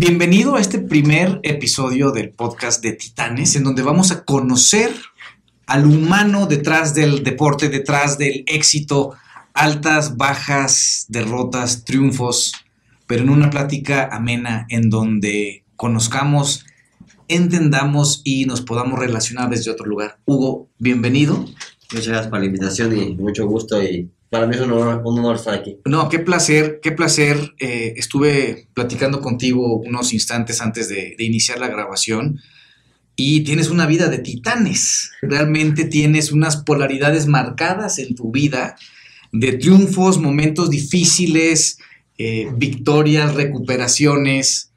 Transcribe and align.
Bienvenido 0.00 0.54
a 0.54 0.60
este 0.60 0.78
primer 0.78 1.40
episodio 1.42 2.12
del 2.12 2.30
podcast 2.30 2.80
de 2.84 2.92
Titanes, 2.92 3.56
en 3.56 3.64
donde 3.64 3.82
vamos 3.82 4.12
a 4.12 4.22
conocer 4.22 4.92
al 5.66 5.86
humano 5.86 6.46
detrás 6.46 6.94
del 6.94 7.24
deporte, 7.24 7.68
detrás 7.68 8.16
del 8.16 8.44
éxito, 8.46 9.14
altas, 9.54 10.16
bajas, 10.16 11.06
derrotas, 11.08 11.84
triunfos, 11.84 12.52
pero 13.08 13.24
en 13.24 13.30
una 13.30 13.50
plática 13.50 14.08
amena 14.12 14.66
en 14.68 14.88
donde 14.88 15.64
conozcamos, 15.74 16.64
entendamos 17.26 18.22
y 18.22 18.44
nos 18.44 18.60
podamos 18.60 19.00
relacionar 19.00 19.50
desde 19.50 19.72
otro 19.72 19.86
lugar. 19.86 20.20
Hugo, 20.26 20.68
bienvenido. 20.78 21.44
Muchas 21.92 22.06
gracias 22.06 22.28
por 22.28 22.38
la 22.38 22.46
invitación 22.46 22.96
y 22.96 23.16
mucho 23.16 23.48
gusto 23.48 23.82
y 23.82 24.08
para 24.30 24.46
mí 24.46 24.54
es 24.54 24.60
un 24.60 24.72
honor, 24.72 25.36
estar 25.36 25.54
aquí. 25.54 25.78
No, 25.84 26.08
qué 26.08 26.18
placer, 26.18 26.80
qué 26.82 26.92
placer. 26.92 27.54
Eh, 27.58 27.94
estuve 27.96 28.68
platicando 28.74 29.20
contigo 29.20 29.76
unos 29.76 30.12
instantes 30.12 30.60
antes 30.60 30.88
de, 30.88 31.14
de, 31.16 31.24
iniciar 31.24 31.58
la 31.58 31.68
grabación 31.68 32.40
y 33.16 33.40
tienes 33.40 33.70
una 33.70 33.86
vida 33.86 34.08
de 34.08 34.18
titanes. 34.18 35.12
Realmente 35.22 35.84
tienes 35.84 36.30
unas 36.30 36.58
polaridades 36.58 37.26
marcadas 37.26 37.98
en 37.98 38.14
tu 38.14 38.30
vida 38.30 38.76
de 39.32 39.52
triunfos, 39.54 40.18
momentos 40.18 40.70
difíciles, 40.70 41.78
eh, 42.18 42.48
victorias, 42.56 43.34
recuperaciones, 43.34 44.72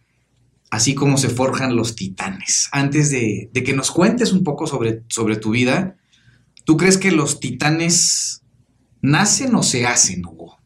así 0.70 0.94
como 0.94 1.18
se 1.18 1.30
forjan 1.30 1.76
los 1.76 1.96
titanes. 1.96 2.70
Antes 2.72 3.12
de, 3.12 3.50
de 3.52 3.64
que 3.64 3.74
nos 3.74 3.92
cuentes 3.92 4.32
un 4.32 4.44
poco 4.44 4.68
sobre, 4.68 5.04
sobre 5.08 5.38
tu 5.38 5.52
vida, 5.52 5.98
¿tú 6.66 6.78
crees 6.78 6.98
que 6.98 7.12
los 7.12 7.40
titanes 7.40 8.31
¿Nacen 9.02 9.56
o 9.56 9.64
se 9.64 9.86
hacen, 9.86 10.26
Hugo? 10.26 10.58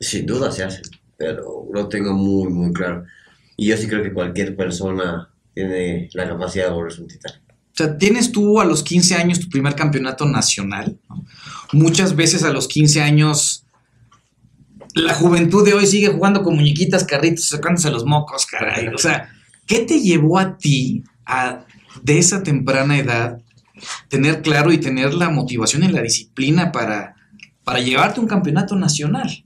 Sin 0.00 0.26
duda 0.26 0.50
se 0.50 0.64
hacen, 0.64 0.82
pero 1.16 1.66
lo 1.72 1.88
tengo 1.88 2.12
muy, 2.12 2.52
muy 2.52 2.72
claro. 2.72 3.04
Y 3.56 3.68
yo 3.68 3.76
sí 3.76 3.86
creo 3.86 4.02
que 4.02 4.12
cualquier 4.12 4.56
persona 4.56 5.30
tiene 5.54 6.08
la 6.12 6.28
capacidad 6.28 6.66
de 6.66 6.72
volverse 6.72 7.00
un 7.00 7.08
titán. 7.08 7.32
O 7.46 7.76
sea, 7.76 7.96
tienes 7.96 8.30
tú 8.32 8.60
a 8.60 8.64
los 8.64 8.82
15 8.82 9.14
años 9.14 9.40
tu 9.40 9.48
primer 9.48 9.74
campeonato 9.74 10.26
nacional. 10.26 10.96
¿no? 11.08 11.24
Muchas 11.72 12.14
veces 12.14 12.44
a 12.44 12.52
los 12.52 12.68
15 12.68 13.02
años 13.02 13.64
la 14.94 15.14
juventud 15.14 15.64
de 15.64 15.74
hoy 15.74 15.86
sigue 15.86 16.08
jugando 16.08 16.42
con 16.42 16.54
muñequitas, 16.54 17.04
carritos, 17.04 17.48
sacándose 17.48 17.90
los 17.90 18.04
mocos, 18.04 18.46
caray. 18.46 18.88
O 18.88 18.98
sea, 18.98 19.28
¿qué 19.66 19.80
te 19.80 20.00
llevó 20.00 20.38
a 20.38 20.56
ti 20.56 21.02
a, 21.26 21.64
de 22.02 22.18
esa 22.18 22.42
temprana 22.42 22.96
edad 22.96 23.40
tener 24.08 24.42
claro 24.42 24.72
y 24.72 24.78
tener 24.78 25.14
la 25.14 25.30
motivación 25.30 25.82
y 25.82 25.88
la 25.88 26.02
disciplina 26.02 26.70
para 26.70 27.13
para 27.64 27.80
llevarte 27.80 28.20
un 28.20 28.26
campeonato 28.26 28.76
nacional? 28.76 29.44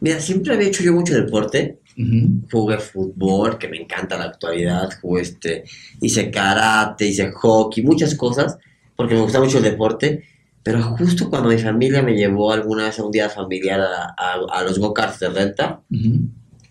Mira, 0.00 0.20
siempre 0.20 0.54
había 0.54 0.68
hecho 0.68 0.82
yo 0.82 0.92
mucho 0.92 1.14
deporte. 1.14 1.80
Uh 1.96 2.02
-huh. 2.02 2.50
Jugué 2.50 2.78
fútbol, 2.78 3.58
que 3.58 3.68
me 3.68 3.78
encanta 3.78 4.16
la 4.16 4.24
actualidad. 4.24 4.90
Jugué 5.00 5.22
este, 5.22 5.64
hice 6.00 6.30
karate, 6.30 7.06
hice 7.06 7.30
hockey, 7.32 7.82
muchas 7.84 8.14
cosas, 8.14 8.58
porque 8.96 9.14
me 9.14 9.20
gusta 9.22 9.40
mucho 9.40 9.58
el 9.58 9.64
deporte. 9.64 10.24
Pero 10.62 10.82
justo 10.82 11.28
cuando 11.30 11.48
mi 11.48 11.58
familia 11.58 12.02
me 12.02 12.14
llevó 12.14 12.52
alguna 12.52 12.84
vez 12.84 12.98
a 12.98 13.04
un 13.04 13.10
día 13.10 13.28
familiar 13.30 13.80
a, 13.80 14.14
a, 14.16 14.58
a 14.58 14.62
los 14.62 14.78
go-karts 14.78 15.18
de 15.20 15.28
renta, 15.30 15.80
uh 15.90 15.94
-huh. 15.94 16.28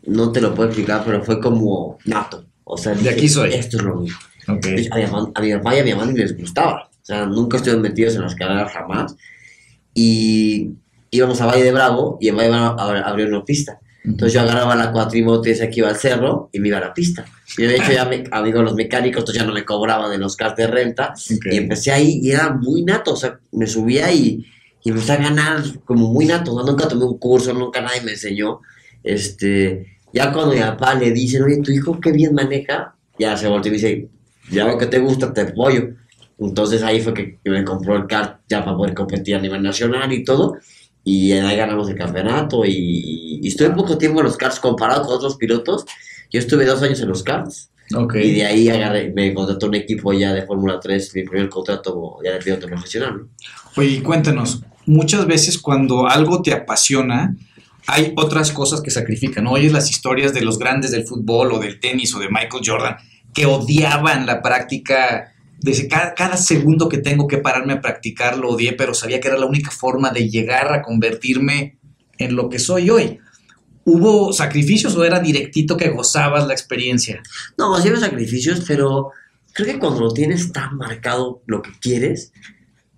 no 0.07 0.31
te 0.31 0.41
lo 0.41 0.53
puedo 0.53 0.69
explicar, 0.69 1.03
pero 1.05 1.23
fue 1.23 1.39
como 1.39 1.97
nato. 2.05 2.45
O 2.63 2.77
sea, 2.77 2.93
de 2.93 3.09
aquí 3.09 3.27
soy. 3.27 3.53
Esto 3.53 3.77
es 3.77 3.83
lo 3.83 3.95
mío. 3.95 4.13
Okay. 4.47 4.87
A, 4.91 4.95
mi, 4.95 5.03
a 5.03 5.41
mi 5.41 5.53
papá 5.57 5.75
y 5.75 5.79
a 5.79 5.83
mi 5.83 5.93
mamá 5.93 6.11
les 6.11 6.35
gustaba. 6.37 6.89
O 7.01 7.05
sea, 7.05 7.25
nunca 7.25 7.57
estuvieron 7.57 7.81
metidos 7.81 8.15
en 8.15 8.21
las 8.21 8.35
carreras 8.35 8.71
jamás 8.71 9.15
y 10.01 10.75
íbamos 11.11 11.41
a 11.41 11.45
Valle 11.45 11.63
de 11.63 11.73
Bravo 11.73 12.17
y 12.21 12.29
en 12.29 12.37
Valle 12.37 12.49
de 12.49 12.55
Bravo 12.55 12.79
abrió 12.79 13.27
una 13.27 13.43
pista. 13.43 13.79
Entonces 14.05 14.33
yo 14.33 14.41
agarraba 14.41 14.75
la 14.77 14.93
cuatrimoto 14.93 15.49
esa 15.49 15.69
que 15.69 15.81
iba 15.81 15.89
al 15.89 15.97
cerro 15.97 16.49
y 16.53 16.59
me 16.59 16.69
iba 16.69 16.77
a 16.77 16.81
la 16.81 16.93
pista. 16.93 17.25
Y 17.57 17.63
de 17.63 17.75
hecho 17.75 17.91
ya 17.91 18.05
me, 18.05 18.23
amigo 18.31 18.61
los 18.61 18.75
mecánicos, 18.75 19.19
entonces 19.19 19.41
ya 19.41 19.45
no 19.45 19.53
me 19.53 19.65
cobraba 19.65 20.09
de 20.09 20.17
los 20.17 20.37
cars 20.37 20.55
de 20.55 20.67
renta. 20.67 21.13
Okay. 21.13 21.53
Y 21.53 21.57
empecé 21.57 21.91
ahí 21.91 22.21
y 22.23 22.31
era 22.31 22.53
muy 22.53 22.83
nato, 22.83 23.11
o 23.13 23.15
sea, 23.17 23.39
me 23.51 23.67
subía 23.67 24.09
y, 24.13 24.45
y 24.83 24.89
empecé 24.89 25.11
a 25.11 25.17
ganar 25.17 25.61
como 25.83 26.07
muy 26.13 26.25
nato. 26.25 26.53
¿no? 26.53 26.63
Nunca 26.65 26.87
tomé 26.87 27.03
un 27.03 27.17
curso, 27.17 27.53
nunca 27.53 27.81
nadie 27.81 28.01
me 28.01 28.11
enseñó. 28.11 28.61
Este, 29.03 29.97
ya 30.13 30.31
cuando 30.31 30.55
mi 30.55 30.61
papá 30.61 30.95
le 30.95 31.11
dice, 31.11 31.43
oye, 31.43 31.61
tu 31.61 31.71
hijo 31.73 31.99
qué 31.99 32.13
bien 32.13 32.33
maneja, 32.33 32.95
ya 33.19 33.35
se 33.35 33.49
volteó 33.49 33.69
y 33.69 33.75
me 33.75 33.81
dice, 33.81 34.07
ya 34.49 34.65
lo 34.65 34.77
que 34.77 34.85
te 34.85 34.99
gusta, 34.99 35.33
te 35.33 35.41
apoyo. 35.41 35.89
Entonces 36.39 36.83
ahí 36.83 37.01
fue 37.01 37.13
que 37.13 37.39
me 37.45 37.63
compró 37.63 37.95
el 37.95 38.07
kart 38.07 38.41
ya 38.49 38.63
para 38.63 38.77
poder 38.77 38.93
competir 38.93 39.35
a 39.35 39.39
nivel 39.39 39.61
nacional 39.61 40.11
y 40.13 40.23
todo. 40.23 40.57
Y 41.03 41.31
ahí 41.31 41.57
ganamos 41.57 41.89
el 41.89 41.95
campeonato. 41.95 42.65
Y, 42.65 43.39
y 43.41 43.47
estuve 43.47 43.71
poco 43.71 43.97
tiempo 43.97 44.19
en 44.19 44.25
los 44.25 44.37
karts 44.37 44.59
comparado 44.59 45.03
con 45.03 45.15
otros 45.15 45.37
pilotos. 45.37 45.85
Yo 46.31 46.39
estuve 46.39 46.65
dos 46.65 46.81
años 46.81 47.01
en 47.01 47.09
los 47.09 47.23
karts. 47.23 47.71
Okay. 47.93 48.29
Y 48.29 48.35
de 48.35 48.45
ahí 48.45 48.69
agarré, 48.69 49.11
me 49.11 49.33
contrató 49.33 49.65
un 49.67 49.75
equipo 49.75 50.13
ya 50.13 50.31
de 50.31 50.43
Fórmula 50.43 50.79
3, 50.79 51.15
mi 51.15 51.23
primer 51.23 51.49
contrato 51.49 52.19
ya 52.23 52.33
de 52.33 52.39
piloto 52.39 52.67
profesional. 52.67 53.25
Oye, 53.75 54.03
cuéntanos, 54.03 54.61
muchas 54.85 55.25
veces 55.25 55.57
cuando 55.57 56.07
algo 56.07 56.43
te 56.43 56.53
apasiona, 56.53 57.35
hay 57.87 58.13
otras 58.15 58.51
cosas 58.51 58.81
que 58.81 58.91
sacrifican. 58.91 59.47
Oyes 59.47 59.71
las 59.71 59.89
historias 59.89 60.33
de 60.35 60.41
los 60.41 60.59
grandes 60.59 60.91
del 60.91 61.07
fútbol 61.07 61.51
o 61.53 61.59
del 61.59 61.79
tenis 61.79 62.13
o 62.13 62.19
de 62.19 62.29
Michael 62.29 62.63
Jordan 62.63 62.97
que 63.33 63.47
odiaban 63.47 64.25
la 64.25 64.41
práctica 64.41 65.28
desde 65.61 65.87
cada, 65.87 66.13
cada, 66.13 66.37
segundo 66.37 66.87
que 66.87 66.99
tengo 66.99 67.27
que 67.27 67.37
pararme 67.37 67.73
a 67.73 67.81
practicar 67.81 68.37
lo 68.37 68.49
odié, 68.49 68.73
pero 68.73 68.93
sabía 68.93 69.19
que 69.19 69.27
era 69.27 69.37
la 69.37 69.45
única 69.45 69.71
forma 69.71 70.11
de 70.11 70.29
llegar 70.29 70.73
a 70.73 70.81
convertirme 70.81 71.77
en 72.17 72.35
lo 72.35 72.49
que 72.49 72.59
soy 72.59 72.89
hoy. 72.89 73.19
¿Hubo 73.85 74.31
sacrificios 74.33 74.95
o 74.95 75.03
era 75.03 75.19
directito 75.19 75.75
que 75.75 75.89
gozabas 75.89 76.47
la 76.47 76.53
experiencia? 76.53 77.21
No, 77.57 77.77
sí 77.81 77.89
hubo 77.89 77.97
sacrificios, 77.97 78.63
pero 78.67 79.11
creo 79.53 79.73
que 79.73 79.79
cuando 79.79 80.01
lo 80.01 80.13
tienes 80.13 80.51
tan 80.51 80.77
marcado 80.77 81.41
lo 81.45 81.61
que 81.61 81.71
quieres, 81.79 82.31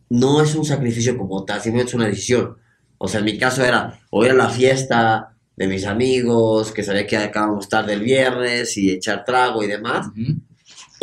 no 0.09 0.41
es 0.41 0.53
un 0.55 0.66
sacrificio 0.66 1.17
como 1.17 1.45
tal, 1.45 1.61
sino 1.61 1.81
es 1.81 1.93
una 1.93 2.07
decisión. 2.07 2.57
O 2.97 3.07
sea, 3.07 3.19
en 3.19 3.25
mi 3.25 3.38
caso 3.38 3.63
era 3.63 3.99
o 4.09 4.23
ir 4.25 4.31
a 4.31 4.35
la 4.35 4.49
fiesta 4.49 5.35
de 5.55 5.67
mis 5.67 5.85
amigos, 5.85 6.72
que 6.72 6.83
sabía 6.83 7.07
que 7.07 7.17
acabamos 7.17 7.69
tarde 7.69 7.93
el 7.93 8.01
viernes 8.01 8.78
y 8.78 8.91
echar 8.91 9.23
trago 9.25 9.63
y 9.63 9.67
demás. 9.67 10.07
Uh 10.07 10.19
-huh 10.19 10.41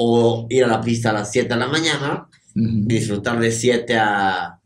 o 0.00 0.46
ir 0.48 0.64
a 0.64 0.68
la 0.68 0.80
pista 0.80 1.10
a 1.10 1.12
las 1.12 1.30
7 1.32 1.48
de 1.48 1.56
la 1.56 1.66
mañana, 1.66 2.28
uh 2.54 2.60
-huh. 2.60 2.86
disfrutar 2.86 3.38
de 3.40 3.50
7 3.50 3.96
a 3.96 4.58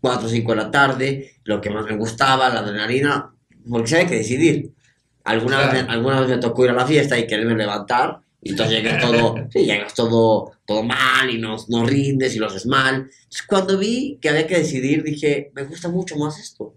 4 0.00 0.26
o 0.26 0.30
5 0.30 0.52
de 0.52 0.56
la 0.56 0.70
tarde, 0.70 1.32
lo 1.44 1.60
que 1.60 1.70
más 1.70 1.84
me 1.84 1.96
gustaba, 1.96 2.48
la 2.48 2.60
adrenalina, 2.60 3.34
porque 3.68 3.88
se 3.88 3.96
hay 3.98 4.06
que 4.06 4.16
decidir. 4.16 4.72
Alguna, 5.24 5.56
claro. 5.56 5.72
vez, 5.72 5.84
alguna 5.88 6.20
vez 6.20 6.30
me 6.30 6.38
tocó 6.38 6.64
ir 6.64 6.70
a 6.70 6.74
la 6.74 6.86
fiesta 6.86 7.18
y 7.18 7.26
quererme 7.26 7.56
levantar, 7.56 8.20
y 8.42 8.50
entonces 8.50 8.76
llegas 8.76 9.02
todo, 9.02 9.34
sí, 9.52 9.64
llegas 9.64 9.92
todo, 9.92 10.52
todo 10.64 10.82
mal 10.82 11.28
y 11.28 11.38
no, 11.38 11.56
no 11.68 11.84
rindes 11.84 12.34
y 12.34 12.38
lo 12.38 12.46
haces 12.46 12.66
mal. 12.66 12.94
Entonces, 12.94 13.42
cuando 13.46 13.76
vi 13.76 14.18
que 14.20 14.28
había 14.30 14.46
que 14.46 14.58
decidir, 14.58 15.02
dije, 15.02 15.50
me 15.54 15.64
gusta 15.64 15.88
mucho 15.88 16.16
más 16.16 16.38
esto 16.38 16.74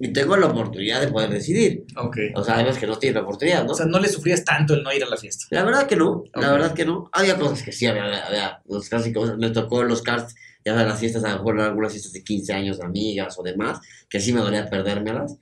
y 0.00 0.12
tengo 0.12 0.36
la 0.36 0.46
oportunidad 0.46 1.00
de 1.00 1.08
poder 1.08 1.30
decidir. 1.30 1.84
Okay. 1.96 2.30
O 2.34 2.44
sea, 2.44 2.54
además 2.54 2.78
que 2.78 2.86
no 2.86 2.96
tienes 2.96 3.16
la 3.16 3.22
oportunidad, 3.22 3.64
¿no? 3.64 3.72
O 3.72 3.74
sea, 3.74 3.86
no 3.86 3.98
le 3.98 4.08
sufrías 4.08 4.44
tanto 4.44 4.74
el 4.74 4.82
no 4.82 4.92
ir 4.92 5.02
a 5.02 5.08
la 5.08 5.16
fiesta. 5.16 5.46
La 5.50 5.64
verdad 5.64 5.86
que 5.86 5.96
no, 5.96 6.10
okay. 6.10 6.30
la 6.42 6.52
verdad 6.52 6.74
que 6.74 6.84
no. 6.84 7.10
Había 7.12 7.36
cosas 7.36 7.62
que 7.62 7.72
sí, 7.72 7.86
había, 7.86 8.24
había 8.24 8.62
los 8.68 8.88
clásicos, 8.88 9.36
me 9.38 9.50
tocó 9.50 9.82
los 9.82 10.02
cards, 10.02 10.34
ya 10.64 10.76
de 10.76 10.84
las 10.84 11.00
fiestas, 11.00 11.24
a 11.24 11.30
lo 11.30 11.36
mejor 11.38 11.60
algunas 11.60 11.92
fiestas 11.92 12.12
de 12.12 12.22
15 12.22 12.52
años 12.52 12.78
de 12.78 12.84
amigas 12.84 13.36
o 13.38 13.42
demás, 13.42 13.80
que 14.08 14.20
sí 14.20 14.32
me 14.32 14.40
dolía 14.40 14.70
perdérmelas, 14.70 15.36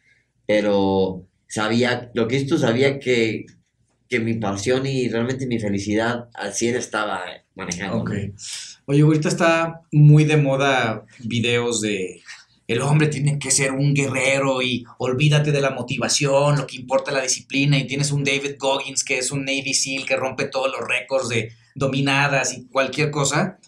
pero 0.47 1.27
sabía, 1.49 2.11
lo 2.15 2.27
que 2.27 2.37
esto 2.37 2.57
sabía 2.57 2.99
que, 2.99 3.45
que 4.09 4.21
mi 4.21 4.35
pasión 4.35 4.87
y 4.87 5.09
realmente 5.09 5.47
mi 5.47 5.59
felicidad 5.59 6.29
al 6.35 6.55
100 6.55 6.77
estaba 6.77 7.23
manejando. 7.55 7.99
Ok. 7.99 8.13
Oye, 8.87 9.03
ahorita 9.03 9.29
está 9.29 9.83
muy 9.93 10.25
de 10.25 10.37
moda 10.37 11.05
videos 11.19 11.81
de 11.81 12.23
el 12.67 12.83
hombre 12.83 13.07
tiene 13.07 13.39
que 13.39 13.51
ser 13.51 13.73
un 13.73 13.95
guerrero 13.95 14.61
y 14.61 14.85
olvídate 14.99 15.53
de 15.53 15.61
la 15.61 15.71
motivación, 15.71 16.57
lo 16.57 16.67
que 16.67 16.77
importa 16.77 17.11
es 17.11 17.17
la 17.17 17.23
disciplina 17.23 17.79
y 17.79 17.87
tienes 17.87 18.11
un 18.11 18.25
David 18.25 18.57
Goggins 18.59 19.05
que 19.05 19.19
es 19.19 19.31
un 19.31 19.45
Navy 19.45 19.73
SEAL 19.73 20.05
que 20.05 20.17
rompe 20.17 20.47
todos 20.47 20.71
los 20.73 20.87
récords 20.87 21.29
de 21.29 21.53
dominadas 21.75 22.57
y 22.57 22.67
cualquier 22.67 23.11
cosa 23.11 23.59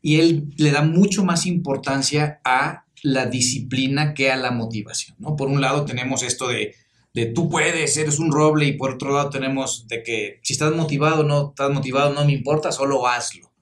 y 0.00 0.20
él 0.20 0.54
le 0.56 0.70
da 0.70 0.82
mucho 0.82 1.24
más 1.24 1.46
importancia 1.46 2.40
a 2.44 2.86
la 3.02 3.26
disciplina 3.26 4.14
que 4.14 4.30
a 4.30 4.36
la 4.36 4.50
motivación, 4.50 5.16
¿no? 5.18 5.36
Por 5.36 5.48
un 5.48 5.60
lado 5.60 5.84
tenemos 5.84 6.22
esto 6.22 6.48
de, 6.48 6.74
de 7.12 7.26
tú 7.26 7.50
puedes, 7.50 7.96
eres 7.96 8.18
un 8.18 8.32
roble 8.32 8.66
y 8.66 8.72
por 8.72 8.92
otro 8.94 9.12
lado 9.12 9.28
tenemos 9.30 9.86
de 9.86 10.02
que 10.02 10.40
si 10.42 10.54
estás 10.54 10.74
motivado 10.74 11.24
no 11.24 11.50
estás 11.50 11.70
motivado 11.70 12.14
no 12.14 12.24
me 12.24 12.32
importa, 12.32 12.72
solo 12.72 13.06
hazlo. 13.06 13.52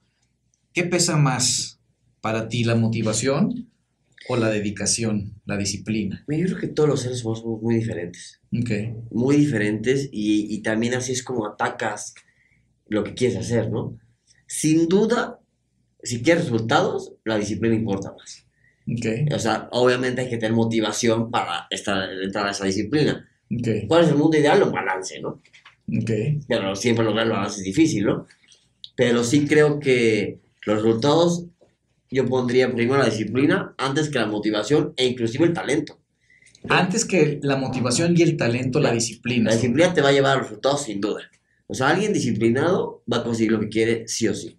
¿Qué 0.72 0.84
pesa 0.84 1.16
más 1.16 1.80
para 2.20 2.48
ti, 2.48 2.64
la 2.64 2.74
motivación 2.74 3.70
o 4.28 4.36
la 4.36 4.50
dedicación, 4.50 5.40
la 5.44 5.56
disciplina? 5.56 6.24
Yo 6.28 6.46
creo 6.46 6.58
que 6.58 6.68
todos 6.68 6.88
los 6.88 7.02
seres 7.02 7.24
humanos 7.24 7.40
somos 7.40 7.62
muy 7.62 7.76
diferentes. 7.76 8.40
Okay. 8.62 8.94
Muy 9.10 9.36
diferentes 9.36 10.08
y, 10.12 10.54
y, 10.54 10.62
también 10.62 10.94
así 10.94 11.12
es 11.12 11.22
como 11.22 11.46
atacas 11.46 12.14
lo 12.88 13.04
que 13.04 13.14
quieres 13.14 13.36
hacer, 13.36 13.70
¿no? 13.70 13.98
Sin 14.46 14.88
duda, 14.88 15.40
si 16.02 16.22
quieres 16.22 16.44
resultados, 16.44 17.14
la 17.24 17.36
disciplina 17.36 17.74
importa 17.74 18.14
más. 18.16 18.46
Okay. 18.98 19.26
O 19.34 19.38
sea, 19.38 19.68
obviamente 19.72 20.20
hay 20.20 20.28
que 20.28 20.36
tener 20.36 20.52
motivación 20.52 21.30
para 21.30 21.66
estar, 21.70 22.08
entrar 22.22 22.46
a 22.46 22.50
esa 22.50 22.66
disciplina. 22.66 23.28
Okay. 23.50 23.86
¿Cuál 23.86 24.04
es 24.04 24.10
el 24.10 24.16
mundo 24.16 24.36
ideal? 24.36 24.62
Un 24.62 24.72
balance, 24.72 25.20
¿no? 25.20 25.40
Pero 26.48 26.76
siempre 26.76 27.04
lograrlo 27.04 27.46
es 27.46 27.62
difícil, 27.62 28.06
¿no? 28.06 28.26
Pero 28.96 29.24
sí 29.24 29.46
creo 29.46 29.80
que 29.80 30.40
los 30.66 30.82
resultados, 30.82 31.46
yo 32.14 32.26
pondría 32.26 32.72
primero 32.72 32.98
la 32.98 33.06
disciplina 33.06 33.74
antes 33.76 34.08
que 34.08 34.18
la 34.18 34.26
motivación 34.26 34.94
e 34.96 35.06
inclusive 35.06 35.44
el 35.44 35.52
talento. 35.52 35.98
Antes 36.68 37.04
que 37.04 37.40
la 37.42 37.56
motivación 37.56 38.14
y 38.16 38.22
el 38.22 38.36
talento, 38.36 38.80
la 38.80 38.92
disciplina. 38.92 39.50
La 39.50 39.56
disciplina 39.56 39.92
te 39.92 40.00
va 40.00 40.08
a 40.10 40.12
llevar 40.12 40.32
a 40.32 40.34
los 40.36 40.48
resultados 40.48 40.84
sin 40.84 41.00
duda. 41.00 41.22
O 41.66 41.74
sea, 41.74 41.88
alguien 41.88 42.12
disciplinado 42.12 43.02
va 43.12 43.18
a 43.18 43.24
conseguir 43.24 43.52
lo 43.52 43.60
que 43.60 43.68
quiere 43.68 44.08
sí 44.08 44.28
o 44.28 44.34
sí. 44.34 44.58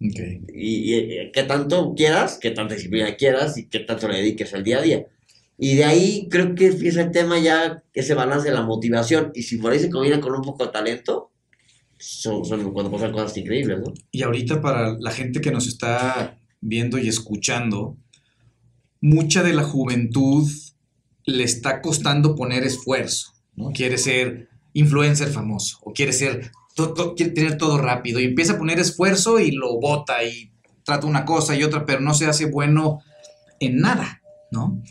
Ok. 0.00 0.18
Y, 0.52 0.94
y 0.94 1.32
qué 1.32 1.42
tanto 1.44 1.94
quieras, 1.94 2.38
qué 2.40 2.50
tanta 2.50 2.74
disciplina 2.74 3.14
quieras 3.16 3.56
y 3.58 3.68
qué 3.68 3.80
tanto 3.80 4.08
le 4.08 4.16
dediques 4.16 4.52
al 4.54 4.64
día 4.64 4.78
a 4.78 4.82
día. 4.82 5.06
Y 5.58 5.76
de 5.76 5.84
ahí 5.84 6.28
creo 6.30 6.54
que 6.54 6.68
empieza 6.68 7.02
el 7.02 7.10
tema 7.10 7.38
ya, 7.38 7.84
ese 7.92 8.14
balance 8.14 8.48
de 8.48 8.54
la 8.54 8.62
motivación. 8.62 9.30
Y 9.34 9.42
si 9.42 9.58
por 9.58 9.72
ahí 9.72 9.78
se 9.78 9.90
combina 9.90 10.20
con 10.20 10.34
un 10.34 10.42
poco 10.42 10.66
de 10.66 10.72
talento, 10.72 11.30
son, 11.98 12.44
son 12.44 12.72
cuando 12.72 12.90
pasan 12.90 13.12
cosas 13.12 13.36
increíbles, 13.36 13.78
¿no? 13.78 13.92
Y 14.10 14.22
ahorita 14.22 14.60
para 14.60 14.96
la 14.98 15.10
gente 15.10 15.40
que 15.40 15.52
nos 15.52 15.68
está 15.68 16.38
viendo 16.66 16.98
y 16.98 17.08
escuchando, 17.08 17.96
mucha 19.00 19.42
de 19.42 19.52
la 19.52 19.62
juventud 19.62 20.50
le 21.26 21.44
está 21.44 21.82
costando 21.82 22.34
poner 22.34 22.64
esfuerzo, 22.64 23.34
¿no? 23.54 23.70
Quiere 23.72 23.98
ser 23.98 24.48
influencer 24.72 25.28
famoso 25.28 25.78
o 25.82 25.92
quiere 25.92 26.12
ser 26.12 26.50
quiere 27.16 27.30
tener 27.32 27.56
todo 27.56 27.78
rápido 27.78 28.18
y 28.18 28.24
empieza 28.24 28.54
a 28.54 28.58
poner 28.58 28.80
esfuerzo 28.80 29.38
y 29.38 29.52
lo 29.52 29.78
bota 29.78 30.24
y 30.24 30.50
trata 30.82 31.06
una 31.06 31.24
cosa 31.24 31.54
y 31.54 31.62
otra, 31.62 31.86
pero 31.86 32.00
no 32.00 32.14
se 32.14 32.26
hace 32.26 32.46
bueno 32.46 33.00
en 33.60 33.78
nada, 33.78 34.22
¿no? 34.50 34.82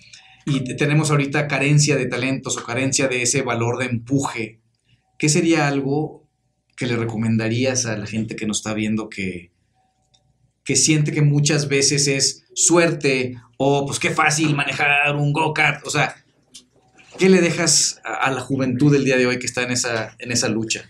Y 0.45 0.63
te- 0.63 0.75
tenemos 0.75 1.11
ahorita 1.11 1.47
carencia 1.47 1.97
de 1.97 2.05
talentos 2.05 2.57
o 2.57 2.63
carencia 2.63 3.07
de 3.09 3.23
ese 3.23 3.41
valor 3.41 3.79
de 3.79 3.85
empuje. 3.85 4.61
¿Qué 5.17 5.27
sería 5.27 5.67
algo 5.67 6.29
que 6.77 6.87
le 6.87 6.95
recomendarías 6.95 7.85
a 7.85 7.97
la 7.97 8.05
gente 8.05 8.35
que 8.35 8.45
nos 8.47 8.57
está 8.57 8.73
viendo 8.73 9.09
que, 9.09 9.51
que 10.63 10.75
siente 10.75 11.11
que 11.11 11.21
muchas 11.21 11.67
veces 11.67 12.07
es 12.07 12.43
suerte 12.53 13.37
o 13.57 13.85
pues 13.85 13.99
qué 13.99 14.11
fácil 14.11 14.55
manejar 14.55 15.15
un 15.15 15.33
go-kart? 15.33 15.85
O 15.85 15.89
sea, 15.89 16.15
¿qué 17.17 17.29
le 17.29 17.41
dejas 17.41 18.01
a, 18.03 18.31
la 18.31 18.41
juventud 18.41 18.91
del 18.91 19.05
día 19.05 19.17
de 19.17 19.27
hoy 19.27 19.39
que 19.39 19.45
está 19.45 19.63
en 19.63 19.71
esa, 19.71 20.15
en 20.19 20.31
esa 20.31 20.49
lucha? 20.49 20.89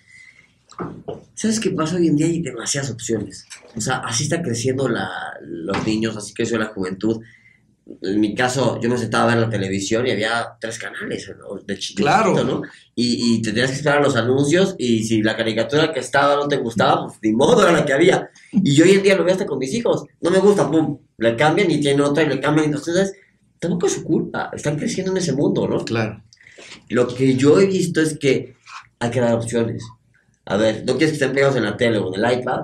¿Sabes 1.36 1.60
qué 1.60 1.72
pasa? 1.72 1.98
Hoy 1.98 2.08
en 2.08 2.16
día 2.16 2.28
hay 2.28 2.42
demasiadas 2.42 2.92
opciones. 2.92 3.46
O 3.76 3.82
sea, 3.82 3.98
así 3.98 4.24
está 4.24 4.42
creciendo 4.42 4.88
la, 4.88 5.10
los 5.42 5.86
niños, 5.86 6.16
así 6.16 6.34
creció 6.34 6.58
la 6.58 6.68
juventud. 6.68 7.22
En 8.02 8.20
mi 8.20 8.34
caso, 8.34 8.80
yo 8.82 8.90
me 8.90 8.98
sentaba 8.98 9.26
a 9.26 9.36
ver 9.36 9.44
la 9.46 9.50
televisión 9.50 10.08
y 10.08 10.12
había 10.12 10.56
tres 10.60 10.80
canales 10.80 11.30
¿no? 11.38 11.56
de 11.56 11.78
Claro. 11.96 12.32
chiquito, 12.34 12.44
¿no? 12.46 12.62
Y, 12.96 13.36
y 13.36 13.42
te 13.42 13.52
tenías 13.52 13.72
que 13.72 13.78
esperar 13.78 14.02
los 14.02 14.16
anuncios 14.16 14.76
y 14.78 15.04
si 15.04 15.22
la 15.22 15.36
caricatura 15.36 15.92
que 15.92 16.00
estaba 16.00 16.36
no 16.38 16.48
te 16.48 16.58
gustaba, 16.58 17.08
pues 17.08 17.20
ni 17.22 17.34
modo 17.34 17.62
era 17.64 17.72
la 17.74 17.86
que 17.86 17.92
había. 17.94 18.30
Y 18.52 18.74
yo 18.74 18.86
hoy 18.86 18.92
en 18.92 19.04
día 19.04 19.16
lo 19.18 19.24
veo 19.26 19.34
hasta 19.34 19.46
con 19.46 19.60
mis 19.60 19.74
hijos. 19.74 20.06
No 20.22 20.32
me 20.32 20.40
gusta, 20.40 20.70
pum, 20.72 20.98
le 21.18 21.36
cambian 21.36 21.70
y 21.70 21.82
tiene 21.82 22.02
otra 22.02 22.24
y 22.24 22.30
le 22.30 22.40
cambian. 22.40 22.68
Entonces, 22.68 23.14
tampoco 23.60 23.88
es 23.88 23.94
su 23.94 24.04
culpa. 24.04 24.50
Están 24.54 24.78
creciendo 24.78 25.12
en 25.12 25.18
ese 25.18 25.34
mundo, 25.34 25.68
¿no? 25.68 25.84
Claro. 25.84 26.24
Lo 26.90 27.08
que 27.08 27.36
yo 27.36 27.60
he 27.60 27.66
visto 27.66 28.00
es 28.02 28.18
que 28.18 28.56
hay 29.00 29.10
que 29.12 29.20
dar 29.20 29.34
opciones. 29.36 29.84
A 30.46 30.56
ver, 30.58 30.84
no 30.86 30.94
quieres 30.98 31.10
que 31.10 31.16
estén 31.16 31.34
pegados 31.34 31.58
en 31.58 31.64
la 31.64 31.76
tele 31.76 31.98
o 31.98 32.14
en 32.16 32.24
el 32.24 32.40
iPad, 32.40 32.62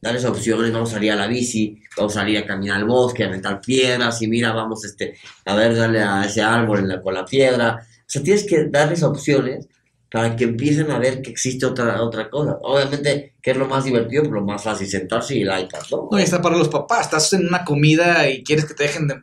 darles 0.00 0.24
opciones, 0.24 0.72
vamos 0.72 0.90
a 0.90 0.94
salir 0.94 1.12
a 1.12 1.16
la 1.16 1.26
bici, 1.26 1.80
vamos 1.96 2.16
a 2.16 2.20
salir 2.20 2.38
a 2.38 2.46
caminar 2.46 2.78
al 2.78 2.84
bosque, 2.84 3.24
a 3.24 3.28
aventar 3.28 3.60
piedras, 3.60 4.20
y 4.22 4.28
mira, 4.28 4.52
vamos 4.52 4.84
este, 4.84 5.14
a 5.44 5.54
ver, 5.54 5.74
darle 5.74 6.00
a 6.02 6.24
ese 6.24 6.42
árbol 6.42 6.80
en 6.80 6.88
la- 6.88 7.02
con 7.02 7.14
la 7.14 7.24
piedra. 7.24 7.78
O 7.82 8.04
sea, 8.06 8.22
tienes 8.22 8.44
que 8.44 8.66
darles 8.68 9.02
opciones 9.02 9.66
para 10.10 10.36
que 10.36 10.44
empiecen 10.44 10.90
a 10.92 10.98
ver 10.98 11.20
que 11.20 11.30
existe 11.30 11.66
otra, 11.66 12.00
otra 12.02 12.30
cosa. 12.30 12.58
Obviamente, 12.62 13.34
que 13.42 13.50
es 13.50 13.56
lo 13.56 13.66
más 13.66 13.84
divertido, 13.84 14.22
pero 14.22 14.36
lo 14.36 14.44
más 14.44 14.62
fácil, 14.62 14.86
sentarse 14.86 15.36
y 15.36 15.42
el 15.42 15.48
iPad, 15.48 15.80
¿no? 15.90 16.08
No, 16.12 16.18
y 16.18 16.22
está 16.22 16.40
para 16.40 16.56
los 16.56 16.68
papás. 16.68 17.06
Estás 17.06 17.32
en 17.32 17.48
una 17.48 17.64
comida 17.64 18.28
y 18.30 18.44
quieres 18.44 18.64
que 18.66 18.74
te 18.74 18.84
dejen 18.84 19.08
de 19.08 19.16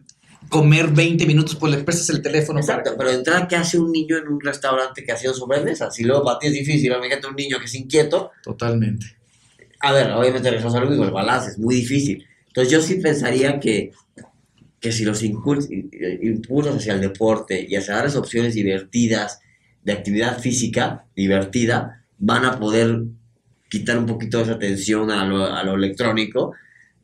comer 0.49 0.87
20 0.89 1.25
minutos, 1.25 1.55
pues 1.55 1.73
le 1.73 1.81
prestas 1.83 2.09
el 2.09 2.21
teléfono. 2.21 2.59
para 2.59 2.79
Exacto, 2.79 2.95
pero 2.97 3.09
de 3.09 3.15
entrada, 3.15 3.47
¿qué 3.47 3.55
hace 3.55 3.79
un 3.79 3.91
niño 3.91 4.17
en 4.17 4.27
un 4.27 4.41
restaurante 4.41 5.03
que 5.03 5.11
ha 5.13 5.17
sido 5.17 5.33
sobremesa? 5.33 5.89
Si 5.89 6.03
luego 6.03 6.23
para 6.25 6.37
ti 6.37 6.47
es 6.47 6.53
difícil, 6.53 6.91
imagínate 6.91 7.27
un 7.27 7.35
niño 7.35 7.57
que 7.59 7.65
es 7.65 7.75
inquieto, 7.75 8.31
Totalmente. 8.43 9.15
A 9.83 9.91
ver, 9.91 10.11
obviamente 10.11 10.49
regresamos 10.49 10.75
a 10.75 10.79
lo 10.79 10.89
mismo, 10.89 11.03
el 11.05 11.11
balance 11.11 11.51
es 11.51 11.59
muy 11.59 11.75
difícil. 11.75 12.25
Entonces 12.47 12.71
yo 12.71 12.81
sí 12.81 12.95
pensaría 12.95 13.59
que, 13.59 13.91
que 14.79 14.91
si 14.91 15.05
los 15.05 15.23
incul- 15.23 15.67
impulsas 16.23 16.77
hacia 16.77 16.93
el 16.93 17.01
deporte 17.01 17.65
y 17.69 17.75
hacia 17.75 17.95
darles 17.95 18.15
opciones 18.15 18.55
divertidas 18.55 19.39
de 19.83 19.93
actividad 19.93 20.39
física 20.39 21.05
divertida, 21.15 22.05
van 22.19 22.45
a 22.45 22.59
poder 22.59 23.03
quitar 23.69 23.97
un 23.97 24.05
poquito 24.07 24.41
esa 24.41 24.59
tensión 24.59 25.11
a 25.11 25.25
lo, 25.25 25.45
a 25.45 25.63
lo 25.63 25.75
electrónico, 25.75 26.53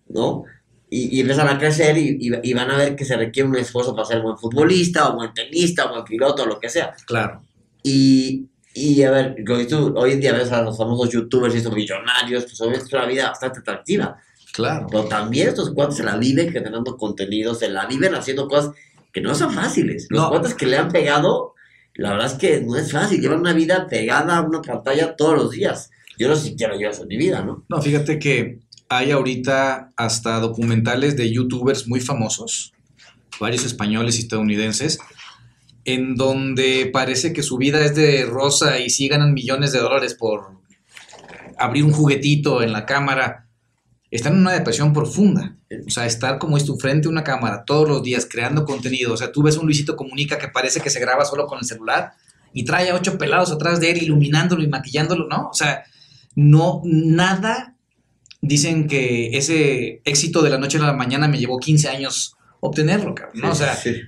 ¿no? 0.09 0.43
Y, 0.89 1.17
y 1.17 1.21
empiezan 1.21 1.49
a 1.49 1.57
crecer 1.59 1.97
y, 1.97 2.17
y- 2.19 2.49
y 2.51 2.53
van 2.53 2.71
a 2.71 2.77
ver 2.77 2.95
que 2.95 3.05
se 3.05 3.17
requiere 3.17 3.49
un 3.49 3.57
esfuerzo 3.57 3.95
para 3.95 4.07
ser 4.07 4.21
buen 4.21 4.37
futbolista 4.37 5.09
o 5.09 5.15
buen 5.17 5.33
tenista 5.33 5.85
o 5.85 5.91
buen 5.93 6.03
piloto 6.05 6.43
o 6.43 6.47
lo 6.47 6.59
que 6.59 6.69
sea. 6.69 6.93
Claro. 7.07 7.43
Y, 7.83 8.48
y 8.73 9.01
a 9.03 9.11
ver, 9.11 9.35
como 9.45 9.59
dices 9.59 9.77
tú, 9.77 9.93
hoy 9.97 10.13
en 10.13 10.21
día 10.21 10.33
ves 10.33 10.51
a 10.51 10.61
los 10.61 10.77
famosos 10.77 11.09
youtubers 11.09 11.53
y 11.53 11.57
estos 11.57 11.73
millonarios, 11.73 12.43
pues 12.43 12.59
obviamente 12.61 12.85
es 12.87 12.93
una 12.93 13.05
vida 13.05 13.29
bastante 13.29 13.59
atractiva. 13.59 14.17
Claro. 14.53 14.87
Pero 14.89 15.05
también 15.05 15.49
estos 15.49 15.71
cuates 15.71 15.97
se 15.97 16.03
la 16.03 16.17
viven 16.17 16.51
generando 16.51 16.95
contenido, 16.97 17.53
se 17.55 17.69
la 17.69 17.85
viven 17.85 18.15
haciendo 18.15 18.47
cosas 18.47 18.71
que 19.11 19.21
no 19.21 19.33
son 19.35 19.51
fáciles. 19.51 20.07
Los 20.09 20.21
No. 20.23 20.29
cuates 20.29 20.53
que 20.53 20.65
le 20.65 20.77
han 20.77 20.89
pegado, 20.89 21.53
la 21.95 22.11
verdad 22.11 22.27
es 22.27 22.33
que 22.33 22.61
no 22.61 22.75
es 22.77 22.91
fácil. 22.91 23.21
Llevan 23.21 23.39
una 23.39 23.53
vida 23.53 23.87
pegada 23.87 24.37
a 24.37 24.41
una 24.41 24.61
pantalla 24.61 25.15
todos 25.15 25.35
los 25.35 25.51
días. 25.51 25.89
Yo 26.17 26.27
no 26.27 26.35
sé 26.35 26.49
si 26.49 26.55
quiero 26.55 26.79
yo 26.79 26.89
eso 26.89 27.03
en 27.03 27.07
mi 27.09 27.17
vida, 27.17 27.41
¿no? 27.43 27.63
No, 27.69 27.81
fíjate 27.81 28.19
que 28.19 28.59
hay 28.89 29.11
ahorita 29.11 29.91
hasta 29.95 30.39
documentales 30.39 31.15
de 31.15 31.31
youtubers 31.31 31.87
muy 31.87 32.01
famosos, 32.01 32.73
varios 33.39 33.65
españoles 33.65 34.17
y 34.17 34.21
estadounidenses, 34.21 34.99
en 35.85 36.15
donde 36.15 36.89
parece 36.91 37.33
que 37.33 37.43
su 37.43 37.57
vida 37.57 37.83
es 37.83 37.95
de 37.95 38.25
rosa 38.25 38.79
y 38.79 38.89
sí 38.89 39.07
ganan 39.07 39.33
millones 39.33 39.71
de 39.71 39.79
dólares 39.79 40.13
por 40.13 40.59
abrir 41.57 41.83
un 41.83 41.91
juguetito 41.91 42.61
en 42.61 42.71
la 42.71 42.85
cámara. 42.85 43.47
Están 44.11 44.33
en 44.33 44.39
una 44.39 44.53
depresión 44.53 44.93
profunda. 44.93 45.55
O 45.85 45.89
sea, 45.89 46.05
estar 46.05 46.39
como 46.39 46.57
es 46.57 46.65
tu 46.65 46.77
frente 46.77 47.07
a 47.07 47.11
una 47.11 47.23
cámara 47.23 47.63
todos 47.65 47.87
los 47.87 48.01
días 48.01 48.27
creando 48.29 48.65
contenido. 48.65 49.13
O 49.13 49.17
sea, 49.17 49.31
tú 49.31 49.43
ves 49.43 49.57
un 49.57 49.65
Luisito 49.65 49.95
Comunica 49.95 50.37
que 50.37 50.47
parece 50.47 50.81
que 50.81 50.89
se 50.89 50.99
graba 50.99 51.25
solo 51.25 51.45
con 51.45 51.59
el 51.59 51.65
celular 51.65 52.13
y 52.53 52.65
trae 52.65 52.89
a 52.89 52.95
ocho 52.95 53.17
pelados 53.17 53.51
atrás 53.51 53.79
de 53.79 53.91
él 53.91 54.03
iluminándolo 54.03 54.63
y 54.63 54.67
maquillándolo, 54.67 55.27
¿no? 55.27 55.49
O 55.49 55.53
sea, 55.53 55.83
no, 56.35 56.81
nada. 56.85 57.75
Dicen 58.41 58.87
que 58.87 59.37
ese 59.37 60.01
éxito 60.05 60.41
de 60.41 60.49
la 60.49 60.57
noche 60.57 60.77
a 60.77 60.81
la 60.81 60.93
mañana 60.93 61.27
me 61.27 61.37
llevó 61.37 61.59
15 61.59 61.89
años 61.89 62.35
obtenerlo, 62.61 63.13
cabrón, 63.13 63.41
¿no? 63.41 63.51
O 63.51 63.55
sea, 63.55 63.75
Sí. 63.75 64.01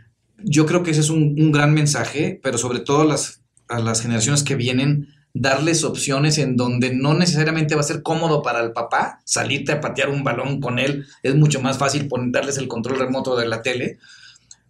Yo 0.43 0.65
creo 0.65 0.83
que 0.83 0.91
ese 0.91 1.01
es 1.01 1.10
un, 1.10 1.36
un 1.39 1.51
gran 1.51 1.74
mensaje, 1.74 2.39
pero 2.41 2.57
sobre 2.57 2.79
todo 2.79 3.01
a 3.01 3.05
las, 3.05 3.41
a 3.67 3.79
las 3.79 4.01
generaciones 4.01 4.43
que 4.43 4.55
vienen, 4.55 5.07
darles 5.33 5.83
opciones 5.83 6.38
en 6.38 6.57
donde 6.57 6.93
no 6.93 7.13
necesariamente 7.13 7.75
va 7.75 7.81
a 7.81 7.86
ser 7.86 8.03
cómodo 8.03 8.41
para 8.41 8.62
el 8.62 8.74
papá 8.74 9.21
salirte 9.24 9.71
a 9.71 9.79
patear 9.79 10.10
un 10.10 10.24
balón 10.24 10.60
con 10.60 10.77
él, 10.77 11.05
es 11.24 11.36
mucho 11.36 11.62
más 11.62 11.77
fácil 11.77 12.07
pon- 12.07 12.31
darles 12.31 12.57
el 12.57 12.67
control 12.67 13.00
remoto 13.00 13.38
de 13.38 13.48
la 13.48 13.62
tele, 13.62 13.98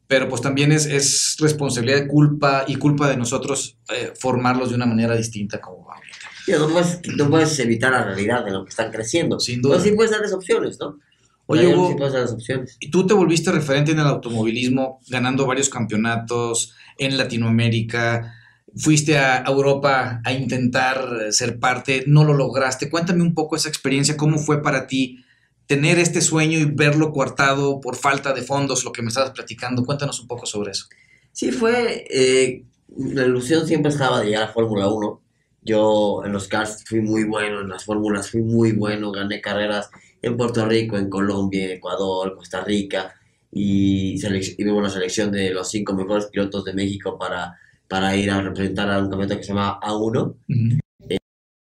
pero 0.07 0.27
pues 0.29 0.41
también 0.41 0.71
es, 0.71 0.85
es 0.85 1.37
responsabilidad 1.39 2.05
culpa 2.07 2.65
y 2.67 2.75
culpa 2.75 3.09
de 3.09 3.17
nosotros 3.17 3.77
eh, 3.89 4.13
formarlos 4.19 4.69
de 4.69 4.75
una 4.75 4.85
manera 4.85 5.15
distinta 5.15 5.59
como 5.59 5.89
ahorita. 5.89 6.17
Tío, 6.45 6.59
no, 6.59 6.67
puedes, 6.69 6.99
no 7.15 7.29
puedes 7.29 7.57
evitar 7.59 7.91
la 7.91 8.03
realidad 8.03 8.43
de 8.43 8.51
lo 8.51 8.63
que 8.65 8.69
están 8.69 8.91
creciendo. 8.91 9.39
Sin 9.39 9.61
duda. 9.61 9.77
Pero 9.77 9.83
sí 9.89 9.95
puedes 9.95 10.11
darles 10.11 10.33
opciones, 10.33 10.77
¿no? 10.79 10.99
Oye, 11.47 11.67
Oye, 11.67 11.75
Hugo, 11.75 12.09
darles 12.09 12.31
opciones. 12.31 12.77
Y 12.79 12.89
tú 12.89 13.05
te 13.05 13.13
volviste 13.13 13.51
referente 13.51 13.91
en 13.91 13.99
el 13.99 14.07
automovilismo, 14.07 14.99
ganando 15.07 15.45
varios 15.45 15.69
campeonatos 15.69 16.73
en 16.97 17.17
Latinoamérica. 17.17 18.33
Fuiste 18.75 19.17
a 19.17 19.43
Europa 19.45 20.21
a 20.23 20.33
intentar 20.33 21.31
ser 21.31 21.59
parte, 21.59 22.03
no 22.07 22.23
lo 22.23 22.33
lograste. 22.33 22.89
Cuéntame 22.89 23.21
un 23.23 23.33
poco 23.33 23.55
esa 23.55 23.67
experiencia, 23.69 24.15
cómo 24.15 24.37
fue 24.37 24.61
para 24.61 24.87
ti 24.87 25.25
tener 25.67 25.99
este 25.99 26.21
sueño 26.21 26.59
y 26.59 26.65
verlo 26.65 27.11
coartado 27.11 27.81
por 27.81 27.95
falta 27.95 28.33
de 28.33 28.41
fondos, 28.41 28.83
lo 28.83 28.91
que 28.91 29.01
me 29.01 29.09
estabas 29.09 29.31
platicando. 29.31 29.85
Cuéntanos 29.85 30.19
un 30.19 30.27
poco 30.27 30.45
sobre 30.45 30.71
eso. 30.71 30.85
Sí, 31.31 31.51
fue. 31.51 32.05
eh, 32.09 32.63
la 32.97 33.25
ilusión 33.25 33.65
siempre 33.65 33.91
estaba 33.91 34.19
de 34.19 34.27
llegar 34.27 34.43
a 34.43 34.47
Fórmula 34.53 34.87
1. 34.87 35.20
Yo 35.61 36.23
en 36.25 36.31
los 36.33 36.47
cars 36.47 36.83
fui 36.87 37.01
muy 37.01 37.23
bueno, 37.25 37.61
en 37.61 37.69
las 37.69 37.85
fórmulas 37.85 38.31
fui 38.31 38.41
muy 38.41 38.71
bueno, 38.71 39.11
gané 39.11 39.41
carreras 39.41 39.89
en 40.21 40.35
Puerto 40.37 40.65
Rico, 40.65 40.97
en 40.97 41.09
Colombia, 41.09 41.71
Ecuador, 41.73 42.35
Costa 42.35 42.63
Rica 42.63 43.13
y, 43.51 44.15
y 44.15 44.63
la 44.63 44.89
selección 44.89 45.31
de 45.31 45.51
los 45.51 45.69
cinco 45.69 45.93
mejores 45.93 46.27
pilotos 46.27 46.65
de 46.65 46.73
México 46.73 47.17
para, 47.17 47.55
para 47.87 48.15
ir 48.15 48.31
a 48.31 48.41
representar 48.41 48.89
a 48.89 48.97
un 48.99 49.09
campeonato 49.09 49.37
que 49.37 49.43
se 49.43 49.49
llama 49.49 49.79
A1. 49.81 50.35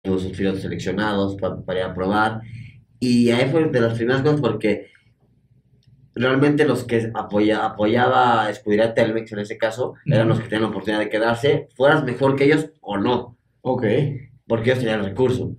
Tuvimos 0.04 0.24
sus 0.24 0.38
pilotos 0.38 0.62
seleccionados 0.62 1.36
pa- 1.36 1.62
para, 1.62 1.80
ir 1.80 1.86
a 1.86 1.94
probar 1.94 2.42
y 3.00 3.32
ahí 3.32 3.50
fue 3.52 3.66
de 3.70 3.82
las 3.82 3.94
primeras 3.98 4.22
cosas 4.22 4.42
porque 4.42 4.88
realmente 6.16 6.66
los 6.66 6.84
que 6.84 7.12
apoya, 7.14 7.66
apoyaba 7.66 8.44
a 8.44 8.50
Escudería 8.50 8.94
Telmex 8.94 9.32
en 9.32 9.40
ese 9.40 9.58
caso 9.58 9.96
eran 10.06 10.28
los 10.28 10.40
que 10.40 10.46
tenían 10.46 10.64
la 10.64 10.70
oportunidad 10.70 11.00
de 11.00 11.10
quedarse, 11.10 11.70
fueras 11.76 12.04
mejor 12.04 12.36
que 12.36 12.46
ellos 12.46 12.70
o 12.82 12.98
no. 12.98 13.38
Ok. 13.62 13.84
porque 14.48 14.70
ellos 14.72 14.80
tenían 14.80 15.00
el 15.02 15.06
recurso. 15.08 15.56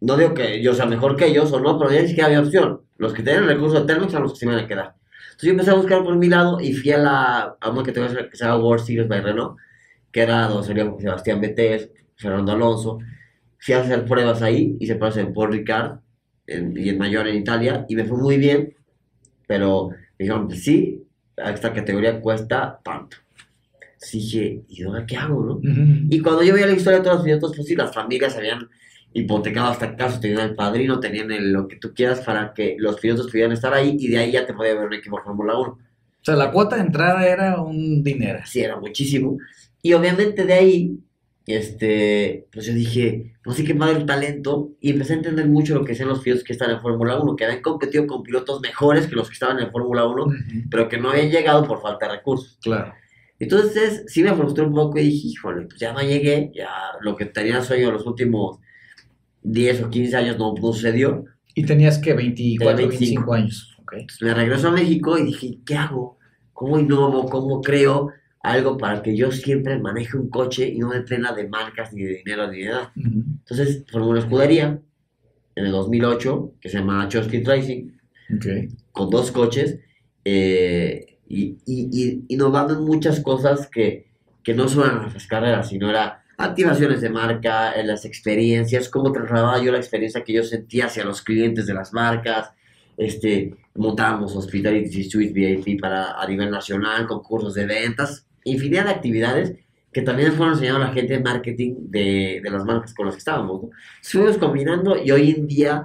No 0.00 0.16
digo 0.16 0.34
que 0.34 0.62
yo 0.62 0.74
sea 0.74 0.86
mejor 0.86 1.16
que 1.16 1.26
ellos 1.26 1.52
o 1.52 1.60
no, 1.60 1.78
pero 1.78 1.90
ya 1.92 2.02
ni 2.02 2.08
siquiera 2.08 2.26
había 2.28 2.40
opción. 2.40 2.82
Los 2.98 3.12
que 3.14 3.22
tenían 3.22 3.44
el 3.44 3.50
recurso 3.50 3.80
de 3.80 3.86
Telmex 3.86 4.12
eran 4.12 4.22
los 4.24 4.32
que 4.34 4.38
se 4.40 4.46
iban 4.46 4.58
a 4.58 4.66
quedar. 4.68 4.94
Entonces 5.24 5.42
yo 5.46 5.50
empecé 5.52 5.70
a 5.70 5.74
buscar 5.74 6.02
por 6.04 6.16
mi 6.16 6.28
lado 6.28 6.60
y 6.60 6.72
fui 6.74 6.90
a 6.92 6.98
la 6.98 7.56
a 7.60 7.70
una 7.70 7.82
que, 7.82 7.92
tengo 7.92 8.08
que 8.08 8.36
se 8.36 8.44
llama 8.44 8.58
World 8.62 8.84
Series 8.84 9.08
by 9.08 9.20
Renault, 9.22 9.56
que 10.12 10.22
era 10.22 10.48
donde 10.48 10.66
salía 10.66 10.92
Sebastián 10.98 11.40
Betés, 11.40 11.90
Fernando 12.16 12.52
Alonso. 12.52 12.98
Fui 13.58 13.74
a 13.74 13.80
hacer 13.80 14.04
pruebas 14.04 14.42
ahí, 14.42 14.76
hice 14.80 14.96
pruebas 14.96 15.16
en 15.18 15.32
Paul 15.32 15.52
Ricard 15.52 15.98
en- 16.46 16.76
y 16.76 16.88
en 16.90 16.98
Mayor 16.98 17.28
en 17.28 17.36
Italia 17.36 17.84
y 17.88 17.96
me 17.96 18.04
fue 18.04 18.18
muy 18.18 18.36
bien, 18.38 18.74
pero 19.46 19.90
me 19.90 19.96
dijeron, 20.18 20.50
sí, 20.50 21.02
esta 21.36 21.72
categoría 21.72 22.20
cuesta 22.20 22.80
tanto. 22.84 23.16
Dije, 24.12 24.62
¿y 24.68 24.82
ahora 24.84 25.04
qué 25.06 25.16
hago, 25.16 25.44
no? 25.44 25.60
Y 26.08 26.20
cuando 26.20 26.42
yo 26.42 26.54
veía 26.54 26.66
la 26.66 26.72
historia 26.72 26.98
de 26.98 27.04
todos 27.04 27.16
los 27.18 27.24
pilotos, 27.24 27.52
pues 27.54 27.68
sí, 27.68 27.76
las 27.76 27.92
familias 27.94 28.34
habían 28.36 28.68
hipotecado 29.12 29.68
hasta 29.68 29.94
casos, 29.96 30.20
tenían 30.20 30.48
el 30.50 30.54
padrino, 30.54 31.00
tenían 31.00 31.30
el- 31.32 31.52
lo 31.52 31.68
que 31.68 31.76
tú 31.76 31.92
quieras 31.94 32.20
para 32.20 32.54
que 32.54 32.76
los 32.78 32.98
pilotos 32.98 33.26
pudieran 33.26 33.52
estar 33.52 33.74
ahí 33.74 33.96
y 33.98 34.08
de 34.08 34.18
ahí 34.18 34.32
ya 34.32 34.46
te 34.46 34.54
podía 34.54 34.74
ver 34.74 34.86
un 34.86 34.94
equipo 34.94 35.16
de 35.18 35.24
Fórmula 35.24 35.58
1. 35.58 35.68
O 35.72 35.78
sea, 36.24 36.36
la 36.36 36.50
cuota 36.50 36.76
de 36.76 36.82
entrada 36.82 37.26
era 37.26 37.60
un 37.60 38.02
dinero. 38.02 38.38
Así 38.42 38.60
era 38.60 38.78
muchísimo. 38.78 39.36
Y 39.82 39.92
obviamente 39.94 40.44
de 40.44 40.52
ahí, 40.54 40.98
este, 41.46 42.46
pues 42.52 42.66
yo 42.66 42.74
dije, 42.74 43.34
no 43.44 43.52
sé 43.52 43.64
qué 43.64 43.74
madre 43.74 43.98
el 43.98 44.06
talento 44.06 44.70
y 44.80 44.90
empecé 44.90 45.14
a 45.14 45.16
entender 45.16 45.46
mucho 45.48 45.74
lo 45.74 45.84
que 45.84 45.92
hacían 45.92 46.08
los 46.08 46.20
pilotos 46.20 46.44
que 46.44 46.52
están 46.52 46.70
en 46.70 46.80
Fórmula 46.80 47.18
1, 47.18 47.34
que 47.36 47.44
habían 47.44 47.62
competido 47.62 48.06
con 48.06 48.22
pilotos 48.22 48.60
mejores 48.60 49.06
que 49.06 49.16
los 49.16 49.28
que 49.28 49.34
estaban 49.34 49.58
en 49.58 49.70
Fórmula 49.70 50.06
1, 50.06 50.24
Ujú. 50.24 50.34
pero 50.70 50.88
que 50.88 50.98
no 50.98 51.10
habían 51.10 51.30
llegado 51.30 51.66
por 51.66 51.82
falta 51.82 52.06
de 52.06 52.12
recursos. 52.16 52.58
Claro. 52.62 52.92
Entonces, 53.40 54.04
sí 54.06 54.22
me 54.22 54.34
frustré 54.34 54.64
un 54.64 54.74
poco 54.74 54.98
y 54.98 55.04
dije, 55.04 55.28
híjole, 55.28 55.66
pues 55.66 55.80
ya 55.80 55.92
no 55.92 56.00
llegué, 56.00 56.52
ya 56.54 56.68
lo 57.00 57.16
que 57.16 57.24
tenía 57.24 57.62
sueño 57.62 57.90
los 57.90 58.06
últimos 58.06 58.58
10 59.42 59.82
o 59.82 59.90
15 59.90 60.16
años 60.16 60.38
no, 60.38 60.54
no 60.54 60.72
sucedió. 60.72 61.24
Y 61.54 61.64
tenías 61.64 61.98
que 61.98 62.12
24, 62.14 62.76
Tenía 62.76 62.88
25 62.90 63.32
años. 63.32 63.76
Ok. 63.80 63.92
Entonces 63.94 64.22
me 64.22 64.34
regreso 64.34 64.68
a 64.68 64.72
México 64.72 65.18
y 65.18 65.24
dije, 65.24 65.58
¿qué 65.64 65.74
hago? 65.74 66.18
¿Cómo 66.52 66.78
innovo? 66.78 67.26
¿Cómo 67.28 67.60
creo 67.62 68.10
algo 68.42 68.76
para 68.76 69.02
que 69.02 69.16
yo 69.16 69.32
siempre 69.32 69.78
maneje 69.78 70.16
un 70.16 70.28
coche 70.28 70.68
y 70.68 70.78
no 70.78 70.90
dependa 70.90 71.32
de 71.32 71.48
marcas, 71.48 71.92
ni 71.94 72.02
de 72.02 72.16
dinero, 72.16 72.50
ni 72.50 72.60
de 72.60 72.66
nada? 72.68 72.92
Ujú. 72.94 73.24
Entonces 73.38 73.84
formé 73.90 74.06
una 74.08 74.20
escudería 74.20 74.80
en 75.56 75.64
el 75.64 75.72
2008 75.72 76.52
que 76.60 76.68
se 76.68 76.78
llama 76.78 77.08
Chosky 77.08 77.42
Racing, 77.42 77.90
Ok. 78.36 78.46
con 78.92 79.10
dos 79.10 79.30
coches 79.32 79.78
eh, 80.24 81.09
y, 81.30 81.58
y, 81.64 81.88
y 81.92 82.24
innovando 82.28 82.74
en 82.74 82.84
muchas 82.84 83.20
cosas 83.20 83.68
que, 83.68 84.10
que 84.42 84.52
no 84.52 84.68
solo 84.68 84.86
eran 84.86 85.12
las 85.14 85.26
carreras, 85.28 85.68
sino 85.68 85.88
era 85.88 86.24
activaciones 86.36 87.00
de 87.00 87.08
marca, 87.08 87.72
en 87.78 87.86
las 87.86 88.04
experiencias, 88.04 88.88
cómo 88.88 89.12
trasladaba 89.12 89.62
yo 89.62 89.70
la 89.70 89.78
experiencia 89.78 90.24
que 90.24 90.32
yo 90.32 90.42
sentía 90.42 90.86
hacia 90.86 91.04
los 91.04 91.22
clientes 91.22 91.66
de 91.66 91.74
las 91.74 91.92
marcas, 91.92 92.50
este, 92.96 93.54
montábamos 93.76 94.34
hospitality 94.34 95.04
suites 95.04 95.32
VIP 95.32 95.80
para 95.80 96.20
a 96.20 96.26
nivel 96.26 96.50
nacional, 96.50 97.06
concursos 97.06 97.54
de 97.54 97.66
ventas, 97.66 98.26
infinidad 98.44 98.86
de 98.86 98.90
actividades 98.90 99.56
que 99.92 100.02
también 100.02 100.32
fueron 100.32 100.54
enseñando 100.54 100.82
a 100.84 100.86
la 100.88 100.92
gente 100.92 101.14
de 101.14 101.20
marketing 101.20 101.74
de, 101.88 102.40
de 102.42 102.50
las 102.50 102.64
marcas 102.64 102.94
con 102.94 103.06
las 103.06 103.16
que 103.16 103.18
estábamos. 103.18 103.62
¿no? 103.62 103.70
Fuimos 104.02 104.38
combinando 104.38 104.96
y 105.02 105.10
hoy 105.10 105.30
en 105.30 105.46
día 105.48 105.84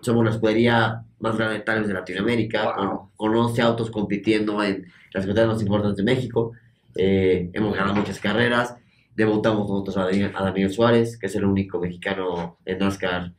somos 0.00 0.24
la 0.24 0.30
escudería 0.32 1.02
más 1.20 1.36
grande 1.38 1.60
tal 1.60 1.78
vez 1.80 1.88
de 1.88 1.94
Latinoamérica, 1.94 2.64
Wow. 2.76 3.10
con, 3.16 3.32
con 3.32 3.36
11 3.36 3.62
autos 3.62 3.90
compitiendo 3.90 4.62
en 4.62 4.86
las 5.12 5.24
carreras 5.24 5.48
más 5.54 5.62
importantes 5.62 5.96
de 5.96 6.02
México. 6.02 6.52
Eh, 6.96 7.50
hemos 7.52 7.74
ganado 7.76 7.94
muchas 7.94 8.18
carreras. 8.18 8.76
Debutamos 9.16 9.68
nosotros 9.68 9.96
a 9.96 10.04
Daniel, 10.06 10.32
a 10.34 10.42
Daniel 10.44 10.70
Suárez, 10.72 11.16
que 11.16 11.26
es 11.26 11.36
el 11.36 11.44
único 11.44 11.78
mexicano 11.80 12.58
en 12.64 12.78
NASCAR 12.78 13.26
en 13.26 13.32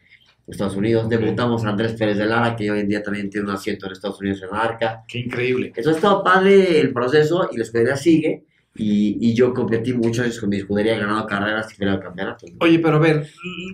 Estados 0.48 0.78
Unidos. 0.78 1.10
Debutamos 1.10 1.66
a 1.66 1.70
Andrés 1.70 1.94
Pérez 1.94 2.18
de 2.18 2.26
Lara, 2.26 2.56
que 2.56 2.72
hoy 2.72 2.80
en 2.80 2.88
día 2.88 3.04
también 3.04 3.30
tiene 3.30 3.48
un 3.50 3.54
asiento 3.54 3.86
en 3.88 3.92
Estados 3.92 4.20
Unidos 4.22 4.42
en 4.42 4.56
ARCA. 4.56 5.04
Qué 5.08 5.20
increíble. 5.20 5.74
Eso 5.76 5.90
ha 5.90 5.94
estado 5.94 6.24
padre 6.24 6.80
el 6.80 6.94
proceso 6.94 7.50
y 7.52 7.58
la 7.58 7.64
escudería 7.64 7.98
sigue. 7.98 8.46
Y, 8.78 9.18
y 9.22 9.34
yo 9.34 9.54
competí 9.54 9.94
muchos 9.94 10.26
años 10.26 10.40
con 10.40 10.50
mi 10.50 10.58
escudería, 10.58 10.96
he 10.96 11.00
ganado 11.00 11.26
carreras 11.26 11.72
y 11.74 11.78
ganado 11.78 12.02
campeonatos. 12.02 12.52
¿no? 12.52 12.58
Oye, 12.60 12.80
pero 12.80 12.98
a 12.98 13.00
ver, 13.00 13.28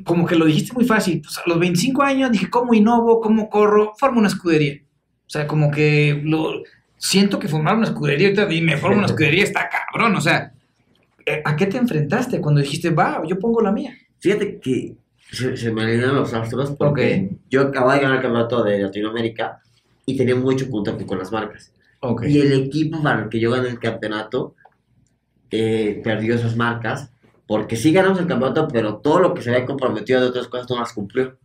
como 0.03 0.27
que 0.27 0.35
lo 0.35 0.45
dijiste 0.45 0.73
muy 0.73 0.85
fácil. 0.85 1.21
Pues 1.21 1.39
a 1.39 1.41
los 1.47 1.59
25 1.59 2.03
años 2.03 2.31
dije, 2.31 2.49
¿cómo 2.49 2.73
innovo? 2.73 3.19
¿Cómo 3.19 3.49
corro? 3.49 3.93
Formo 3.97 4.19
una 4.19 4.27
escudería. 4.27 4.75
O 5.25 5.29
sea, 5.29 5.47
como 5.47 5.71
que 5.71 6.21
lo 6.23 6.61
siento 6.97 7.39
que 7.39 7.47
formar 7.47 7.75
una 7.77 7.85
escudería, 7.87 8.27
ahorita 8.27 8.45
dime, 8.45 8.77
formo 8.77 8.97
una 8.99 9.05
escudería, 9.07 9.43
está 9.43 9.67
cabrón. 9.69 10.15
O 10.15 10.21
sea, 10.21 10.53
eh, 11.25 11.41
¿a 11.43 11.55
qué 11.55 11.65
te 11.65 11.77
enfrentaste 11.77 12.39
cuando 12.39 12.61
dijiste, 12.61 12.91
va, 12.91 13.23
yo 13.27 13.39
pongo 13.39 13.59
la 13.61 13.71
mía? 13.71 13.95
Fíjate 14.19 14.59
que 14.59 14.93
se, 15.31 15.57
se 15.57 15.71
me 15.71 15.81
alinearon 15.81 16.17
los 16.17 16.31
astros 16.33 16.71
porque 16.77 17.29
Ok. 17.31 17.37
yo 17.49 17.61
acababa 17.61 17.95
de 17.95 18.01
ganar 18.01 18.17
el 18.17 18.21
campeonato 18.21 18.63
de 18.63 18.79
Latinoamérica 18.79 19.61
y 20.05 20.15
tenía 20.15 20.35
mucho 20.35 20.69
contacto 20.69 21.07
con 21.07 21.17
las 21.17 21.31
marcas. 21.31 21.73
Ok. 22.01 22.25
Y 22.27 22.39
el 22.39 22.53
equipo 22.53 23.01
para 23.01 23.23
el 23.23 23.29
que 23.29 23.39
yo 23.39 23.49
gané 23.51 23.69
el 23.69 23.79
campeonato 23.79 24.55
eh, 25.51 26.01
perdió 26.03 26.35
esas 26.35 26.55
marcas 26.55 27.11
porque 27.47 27.75
sí 27.75 27.91
ganamos 27.91 28.19
el 28.19 28.27
campeonato, 28.27 28.67
pero 28.71 28.97
todo 28.97 29.19
lo 29.19 29.33
que 29.33 29.41
se 29.41 29.49
había 29.53 29.65
comprometido 29.65 30.21
de 30.21 30.27
otras 30.27 30.47
cosas 30.47 30.69
no 30.69 30.79
las 30.79 30.93
cumplió. 30.93 31.37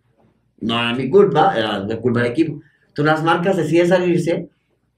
No 0.60 0.74
era 0.78 0.94
mi 0.94 1.10
culpa, 1.10 1.54
era 1.58 1.80
la 1.80 1.96
culpa 1.98 2.22
del 2.22 2.30
equipo. 2.30 2.60
Entonces 2.88 3.14
las 3.14 3.24
marcas 3.24 3.56
deciden 3.56 3.88
salirse 3.88 4.48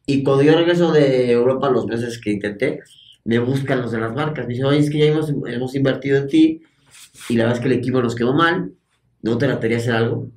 y 0.06 0.22
cuando 0.22 0.42
yo 0.42 0.54
regreso 0.54 0.92
de 0.92 1.30
Europa 1.32 1.70
los 1.70 1.86
meses 1.86 2.20
que 2.20 2.30
intenté, 2.32 2.80
me 3.24 3.38
buscan 3.38 3.80
los 3.82 3.90
de 3.92 3.98
las 4.00 4.14
marcas. 4.14 4.46
Me 4.46 4.52
dicen, 4.52 4.66
oye, 4.66 4.78
es 4.78 4.90
que 4.90 4.98
ya 4.98 5.06
hemos, 5.06 5.30
hemos 5.46 5.74
invertido 5.74 6.18
en 6.18 6.28
ti 6.28 6.62
y 7.28 7.36
la 7.36 7.44
verdad 7.44 7.58
es 7.58 7.62
que 7.62 7.72
el 7.72 7.78
equipo 7.78 8.00
nos 8.02 8.14
quedó 8.14 8.34
mal. 8.34 8.72
¿No 9.22 9.36
te 9.38 9.46
trataría 9.46 9.78
hacer 9.78 9.94
algo? 9.94 10.28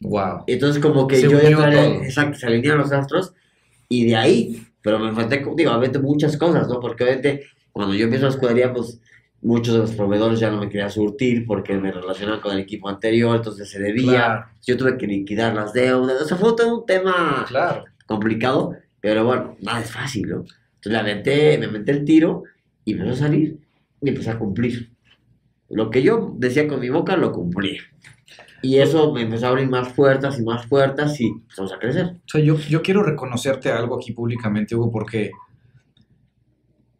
Wow. 0.00 0.44
Entonces 0.46 0.80
como 0.80 1.06
que 1.08 1.16
Se 1.16 1.22
yo 1.28 1.38
entré- 1.38 1.52
todo. 1.54 2.02
exacto, 2.04 2.38
se 2.38 2.46
alinearon 2.46 2.80
los 2.82 2.92
astros 2.92 3.34
y 3.88 4.06
de 4.06 4.16
ahí, 4.16 4.62
pero 4.80 4.98
me 4.98 5.08
enfrenté 5.08 5.42
con, 5.42 5.56
digo, 5.56 5.70
obviamente 5.72 5.98
muchas 5.98 6.36
cosas, 6.36 6.68
¿no? 6.68 6.78
Porque 6.80 7.02
obviamente 7.04 7.42
cuando 7.78 7.94
yo 7.94 8.06
empiezo 8.06 8.24
la 8.24 8.32
escudería, 8.32 8.72
pues 8.72 9.00
muchos 9.40 9.72
de 9.72 9.78
los 9.78 9.92
proveedores 9.92 10.40
ya 10.40 10.50
no 10.50 10.58
me 10.58 10.68
querían 10.68 10.90
surtir 10.90 11.46
porque 11.46 11.76
me 11.76 11.92
relacionaban 11.92 12.40
con 12.40 12.52
el 12.52 12.58
equipo 12.58 12.88
anterior, 12.88 13.36
entonces 13.36 13.70
se 13.70 13.78
debía, 13.78 14.10
Claro, 14.10 14.46
yo 14.66 14.76
tuve 14.76 14.98
que 14.98 15.06
liquidar 15.06 15.54
las 15.54 15.72
deudas, 15.72 16.20
o 16.20 16.24
sea, 16.24 16.36
fue 16.36 16.56
todo 16.56 16.80
un 16.80 16.86
tema 16.86 17.44
claro. 17.46 17.84
complicado, 18.04 18.74
pero 19.00 19.24
bueno, 19.24 19.56
nada 19.60 19.80
es 19.80 19.92
fácil, 19.92 20.28
¿no? 20.28 20.38
Entonces 20.38 20.90
le 20.90 20.98
aventé, 20.98 21.56
me 21.58 21.66
aventé 21.66 21.92
el 21.92 22.04
tiro 22.04 22.42
y 22.84 22.94
empezó 22.94 23.12
a 23.12 23.16
salir 23.16 23.60
y 24.02 24.08
empecé 24.08 24.30
a 24.30 24.40
cumplir. 24.40 24.90
Lo 25.68 25.88
que 25.88 26.02
yo 26.02 26.34
decía 26.36 26.66
con 26.66 26.80
mi 26.80 26.88
boca 26.88 27.16
lo 27.16 27.30
cumplí. 27.30 27.78
Y 28.60 28.78
eso 28.78 29.12
me 29.12 29.22
empezó 29.22 29.46
a 29.46 29.50
abrir 29.50 29.68
más 29.68 29.92
puertas 29.92 30.36
y 30.40 30.42
más 30.42 30.66
puertas 30.66 31.20
y 31.20 31.28
empezamos 31.28 31.72
a 31.72 31.78
crecer. 31.78 32.06
O 32.06 32.28
sea, 32.28 32.40
yo, 32.40 32.56
yo 32.56 32.82
quiero 32.82 33.04
reconocerte 33.04 33.70
algo 33.70 33.94
aquí 33.94 34.10
públicamente, 34.10 34.74
Hugo, 34.74 34.90
porque 34.90 35.30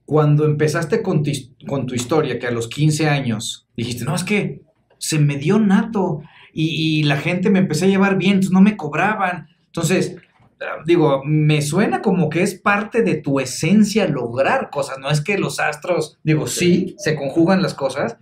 cuando 0.08 0.46
empezaste 0.46 1.02
con 1.02 1.22
tu, 1.22 1.30
con 1.66 1.84
tu 1.84 1.94
historia, 1.94 2.38
que 2.38 2.46
a 2.46 2.50
los 2.50 2.66
15 2.68 3.10
años 3.10 3.68
dijiste, 3.76 4.06
no, 4.06 4.14
es 4.14 4.24
que 4.24 4.62
se 4.96 5.18
me 5.18 5.36
dio 5.36 5.58
nato 5.58 6.22
y, 6.54 7.00
y 7.00 7.02
la 7.02 7.18
gente 7.18 7.50
me 7.50 7.58
empecé 7.58 7.84
a 7.84 7.88
llevar 7.88 8.16
bien, 8.16 8.32
entonces 8.36 8.52
no 8.52 8.62
me 8.62 8.74
cobraban. 8.78 9.48
Entonces, 9.66 10.16
ah, 10.62 10.82
digo, 10.86 11.20
me 11.26 11.60
suena 11.60 12.00
como 12.00 12.30
que 12.30 12.42
es 12.42 12.54
parte 12.54 13.02
de 13.02 13.16
tu 13.16 13.38
esencia 13.38 14.08
lograr 14.08 14.70
cosas, 14.70 14.96
no 14.98 15.10
es 15.10 15.20
que 15.20 15.36
los 15.36 15.60
astros, 15.60 16.18
digo, 16.24 16.46
sí, 16.46 16.94
se 16.96 17.14
conjugan 17.14 17.60
las 17.60 17.74
cosas, 17.74 18.16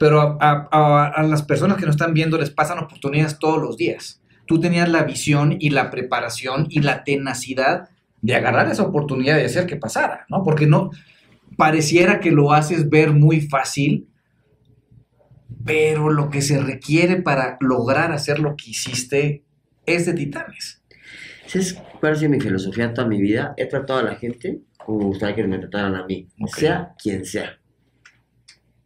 pero 0.00 0.20
a, 0.20 0.36
a- 0.40 0.68
a- 0.72 1.06
a 1.06 1.22
las 1.22 1.42
personas 1.44 1.76
que 1.78 1.86
nos 1.86 1.94
están 1.94 2.14
viendo 2.14 2.36
les 2.36 2.50
pasan 2.50 2.80
oportunidades 2.80 3.38
todos 3.38 3.62
los 3.62 3.76
días. 3.76 4.20
Tú 4.46 4.58
tenías 4.58 4.88
la 4.88 5.04
visión 5.04 5.56
y 5.60 5.70
la 5.70 5.88
preparación 5.88 6.66
y 6.68 6.80
la 6.80 7.04
tenacidad 7.04 7.90
de 8.22 8.34
agarrar 8.34 8.70
esa 8.70 8.84
oportunidad 8.84 9.36
de 9.36 9.44
hacer 9.44 9.66
que 9.66 9.76
pasara, 9.76 10.24
¿no? 10.30 10.42
Porque 10.42 10.66
no 10.66 10.90
pareciera 11.56 12.18
que 12.20 12.30
lo 12.30 12.52
haces 12.52 12.88
ver 12.88 13.10
muy 13.12 13.42
fácil, 13.42 14.08
pero 15.64 16.10
lo 16.10 16.30
que 16.30 16.40
se 16.42 16.60
requiere 16.60 17.20
para 17.22 17.56
lograr 17.60 18.12
hacer 18.12 18.38
lo 18.38 18.56
que 18.56 18.70
hiciste 18.70 19.44
es 19.86 20.06
de 20.06 20.14
titanes. 20.14 20.82
¿Sabes 21.46 21.74
cuál 22.00 22.12
ha 22.12 22.16
sido 22.16 22.30
mi 22.30 22.40
filosofía 22.40 22.94
toda 22.94 23.06
mi 23.06 23.20
vida? 23.20 23.54
He 23.56 23.66
tratado 23.66 24.00
a 24.00 24.02
la 24.04 24.14
gente 24.16 24.60
como 24.78 24.98
me 24.98 25.04
gustaría 25.06 25.36
que 25.36 25.46
me 25.46 25.58
trataran 25.58 25.94
a 25.94 26.04
mí, 26.06 26.28
Ok. 26.40 26.56
sea 26.56 26.94
quien 27.00 27.24
sea. 27.24 27.58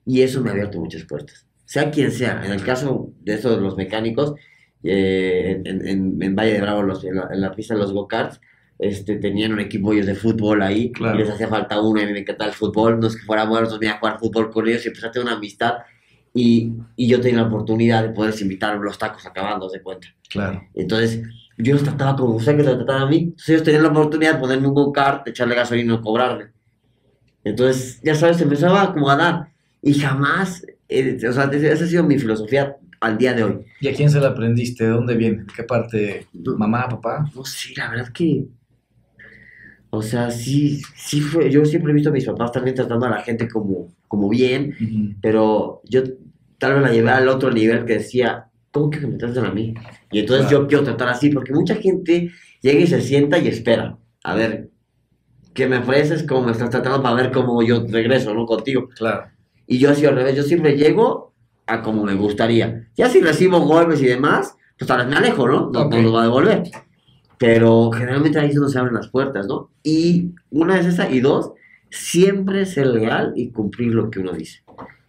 Y 0.04 0.20
eso 0.22 0.42
me 0.42 0.50
ha 0.50 0.52
abierto 0.52 0.78
muchas 0.78 1.04
puertas. 1.04 1.46
Sea 1.64 1.90
quien 1.90 2.12
sea. 2.12 2.44
En 2.44 2.52
el 2.52 2.62
caso 2.62 3.12
de 3.22 3.34
esto 3.34 3.54
de 3.54 3.60
los 3.62 3.76
mecánicos, 3.76 4.34
eh, 4.82 5.60
en, 5.64 5.86
en- 5.88 6.22
en 6.22 6.36
Valle 6.36 6.52
de 6.52 6.60
Bravo, 6.60 6.82
los- 6.82 7.02
en, 7.04 7.16
la, 7.16 7.28
en 7.32 7.40
la 7.40 7.52
pista 7.54 7.74
de 7.74 7.80
los 7.80 7.92
go-karts, 7.92 8.40
este, 8.78 9.16
tenían 9.16 9.52
un 9.52 9.60
equipo 9.60 9.92
ellos 9.92 10.06
de 10.06 10.14
fútbol 10.14 10.62
ahí 10.62 10.92
Claro. 10.92 11.16
y 11.16 11.18
les 11.20 11.30
hacía 11.30 11.48
falta 11.48 11.80
uno 11.80 12.00
y 12.00 12.06
me 12.06 12.18
encantaba 12.18 12.50
el 12.50 12.56
fútbol. 12.56 13.00
No 13.00 13.06
es 13.06 13.16
que 13.16 13.22
fuera 13.24 13.44
bueno, 13.44 13.66
entonces 13.66 13.86
me 13.86 13.92
a 13.92 13.98
jugar 13.98 14.18
fútbol 14.18 14.50
con 14.50 14.68
ellos 14.68 14.84
y 14.84 14.88
empecé 14.88 15.06
a 15.06 15.10
tener 15.10 15.26
una 15.26 15.36
amistad. 15.36 15.74
Y, 16.34 16.72
y 16.96 17.08
yo 17.08 17.20
tenía 17.20 17.40
la 17.40 17.46
oportunidad 17.48 18.02
de 18.02 18.10
poderles 18.10 18.42
invitar 18.42 18.76
los 18.76 18.98
tacos 18.98 19.24
acabando, 19.26 19.70
de 19.70 19.80
cuenta. 19.80 20.08
Claro. 20.28 20.62
Entonces, 20.74 21.22
yo 21.56 21.72
los 21.72 21.82
trataba 21.82 22.14
como 22.16 22.34
gustaría 22.34 22.62
que 22.62 22.68
me 22.70 22.76
trataran 22.76 23.02
a 23.02 23.06
mí. 23.06 23.16
Entonces, 23.18 23.48
ellos 23.48 23.62
tenían 23.62 23.82
la 23.84 23.88
oportunidad 23.88 24.34
de 24.34 24.40
ponerme 24.40 24.68
un 24.68 24.74
go-kart, 24.74 25.26
echarle 25.28 25.54
gasolina 25.54 25.94
y 25.94 25.96
no 25.96 26.02
cobrarme. 26.02 26.46
Entonces, 27.44 28.00
ya 28.02 28.14
sabes, 28.14 28.40
empezaba 28.40 28.92
como 28.92 29.08
a 29.08 29.16
dar. 29.16 29.48
Y 29.82 29.94
jamás 29.94 30.64
eh, 30.88 31.18
o 31.28 31.32
sea, 31.32 31.44
esa 31.44 31.84
ha 31.84 31.88
sido 31.88 32.04
mi 32.04 32.18
filosofía 32.18 32.76
al 33.00 33.18
día 33.18 33.34
de 33.34 33.44
hoy. 33.44 33.58
¿Y 33.80 33.88
a 33.88 33.94
quién 33.94 34.10
se 34.10 34.20
la 34.20 34.28
aprendiste? 34.28 34.84
¿De 34.84 34.90
dónde 34.90 35.14
viene? 35.16 35.44
¿Qué 35.54 35.62
parte? 35.64 36.26
¿Mamá, 36.32 36.88
papá? 36.88 37.24
No 37.34 37.44
sé, 37.44 37.70
la 37.76 37.90
verdad 37.90 38.12
que... 38.12 38.46
O 39.96 40.02
sea, 40.02 40.30
sí, 40.30 40.82
sí 40.94 41.20
fue... 41.20 41.50
Yo 41.50 41.64
siempre 41.64 41.92
he 41.92 41.94
visto 41.94 42.10
a 42.10 42.12
mis 42.12 42.26
papás 42.26 42.52
también 42.52 42.76
tratando 42.76 43.06
a 43.06 43.10
la 43.10 43.22
gente 43.22 43.48
como, 43.48 43.88
como 44.08 44.28
bien, 44.28 45.18
pero 45.20 45.80
yo 45.84 46.02
tal 46.58 46.74
vez 46.74 46.82
la 46.82 46.92
llevé 46.92 47.10
al 47.10 47.28
otro 47.28 47.50
nivel 47.50 47.84
que 47.84 47.94
decía, 47.94 48.48
¿cómo 48.70 48.90
que 48.90 49.00
me 49.00 49.16
tratan 49.16 49.46
a 49.46 49.52
mí? 49.52 49.74
Y 50.12 50.20
entonces 50.20 50.50
yo 50.50 50.66
quiero 50.66 50.84
tratar 50.84 51.08
así, 51.08 51.30
porque 51.30 51.52
mucha 51.52 51.74
gente 51.76 52.30
llega 52.60 52.80
y 52.80 52.86
se 52.86 53.00
sienta 53.00 53.38
y 53.38 53.48
espera. 53.48 53.98
A 54.22 54.34
ver, 54.34 54.70
¿qué 55.54 55.66
me 55.66 55.78
ofreces? 55.78 56.22
¿Cómo 56.24 56.46
me 56.46 56.52
estás 56.52 56.70
tratando? 56.70 57.02
Para 57.02 57.16
ver 57.16 57.32
cómo 57.32 57.62
yo 57.62 57.84
regreso, 57.88 58.34
¿no? 58.34 58.46
Contigo. 58.46 58.88
Claro. 58.96 59.26
Y 59.66 59.78
yo 59.78 59.90
así 59.90 60.04
al 60.06 60.14
revés, 60.14 60.36
yo 60.36 60.42
siempre 60.42 60.76
llego 60.76 61.32
a 61.66 61.82
como 61.82 62.04
me 62.04 62.14
gustaría. 62.14 62.88
Ya 62.96 63.08
si 63.08 63.20
recibo 63.20 63.60
golpes 63.60 64.00
y 64.02 64.06
demás, 64.06 64.54
pues 64.78 64.86
tal 64.86 64.98
vez 64.98 65.08
me 65.08 65.16
alejo, 65.16 65.48
¿no? 65.48 65.70
No, 65.70 65.88
no 65.88 66.02
lo 66.02 66.12
va 66.12 66.20
a 66.20 66.24
devolver. 66.24 66.62
Pero 67.38 67.90
generalmente 67.92 68.38
ahí 68.38 68.52
no 68.54 68.68
se 68.68 68.78
abren 68.78 68.94
las 68.94 69.08
puertas, 69.08 69.46
¿no? 69.46 69.70
Y 69.82 70.32
una 70.50 70.78
es 70.78 70.86
esa, 70.86 71.10
y 71.10 71.20
dos, 71.20 71.52
siempre 71.90 72.66
ser 72.66 72.86
leal 72.86 73.32
y 73.36 73.50
cumplir 73.50 73.94
lo 73.94 74.10
que 74.10 74.20
uno 74.20 74.32
dice. 74.32 74.62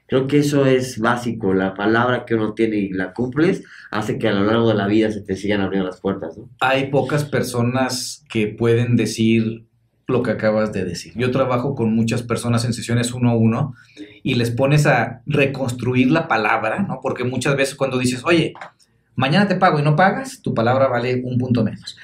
Creo 0.07 0.27
que 0.27 0.39
eso 0.39 0.65
es 0.65 0.99
básico, 0.99 1.53
la 1.53 1.73
palabra 1.73 2.25
que 2.25 2.35
uno 2.35 2.53
tiene 2.53 2.77
y 2.77 2.89
la 2.89 3.13
cumples 3.13 3.63
hace 3.91 4.17
que 4.17 4.29
a 4.29 4.31
lo 4.31 4.45
largo 4.45 4.69
de 4.69 4.75
la 4.75 4.87
vida 4.87 5.11
se 5.11 5.21
te 5.21 5.35
sigan 5.35 5.59
abriendo 5.59 5.89
las 5.89 5.99
puertas, 5.99 6.37
¿no? 6.37 6.49
Hay 6.61 6.89
pocas 6.89 7.25
personas 7.25 8.23
que 8.29 8.47
pueden 8.47 8.95
decir 8.95 9.65
lo 10.07 10.23
que 10.23 10.31
acabas 10.31 10.71
de 10.71 10.85
decir. 10.85 11.11
Yo 11.17 11.31
trabajo 11.31 11.75
con 11.75 11.93
muchas 11.93 12.23
personas 12.23 12.63
en 12.63 12.71
sesiones 12.71 13.13
uno 13.13 13.31
a 13.31 13.35
uno 13.35 13.75
y 14.23 14.35
les 14.35 14.51
pones 14.51 14.85
a 14.87 15.21
reconstruir 15.25 16.09
la 16.09 16.29
palabra, 16.29 16.79
¿no? 16.83 16.99
Porque 17.01 17.25
muchas 17.25 17.57
veces 17.57 17.75
cuando 17.75 17.97
dices, 17.97 18.23
oye, 18.23 18.53
mañana 19.15 19.49
te 19.49 19.55
pago 19.55 19.79
y 19.79 19.83
no 19.83 19.97
pagas, 19.97 20.41
tu 20.41 20.53
palabra 20.53 20.87
vale 20.87 21.21
un 21.21 21.37
punto 21.37 21.65
menos. 21.65 21.97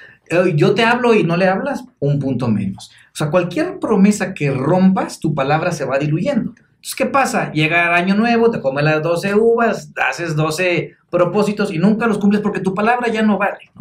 Yo 0.56 0.74
te 0.74 0.84
hablo 0.84 1.13
y 1.13 1.24
no 1.24 1.38
le 1.38 1.48
hablas, 1.48 1.84
un 2.00 2.20
punto 2.20 2.48
menos. 2.48 2.92
O 3.13 3.16
sea, 3.16 3.30
cualquier 3.30 3.80
promesa 3.80 4.34
que 4.34 4.52
rompas, 4.52 5.20
tu 5.20 5.34
palabra 5.34 5.72
se 5.72 5.86
va 5.86 6.00
diluyendo. 6.00 6.54
Entonces, 6.58 6.96
¿qué 6.96 7.06
pasa? 7.06 7.52
Llega 7.52 7.88
el 7.88 7.94
año 7.94 8.16
nuevo, 8.16 8.52
te 8.52 8.60
comes 8.60 8.84
las 8.84 9.02
12 9.02 9.36
uvas, 9.36 9.92
haces 9.96 10.36
12 10.36 10.96
propósitos 11.10 11.72
y 11.72 11.78
nunca 11.78 12.08
los 12.08 12.18
cumples 12.18 12.42
porque 12.42 12.60
tu 12.60 12.74
palabra 12.74 13.08
ya 13.08 13.22
no 13.22 13.38
vale. 13.38 13.72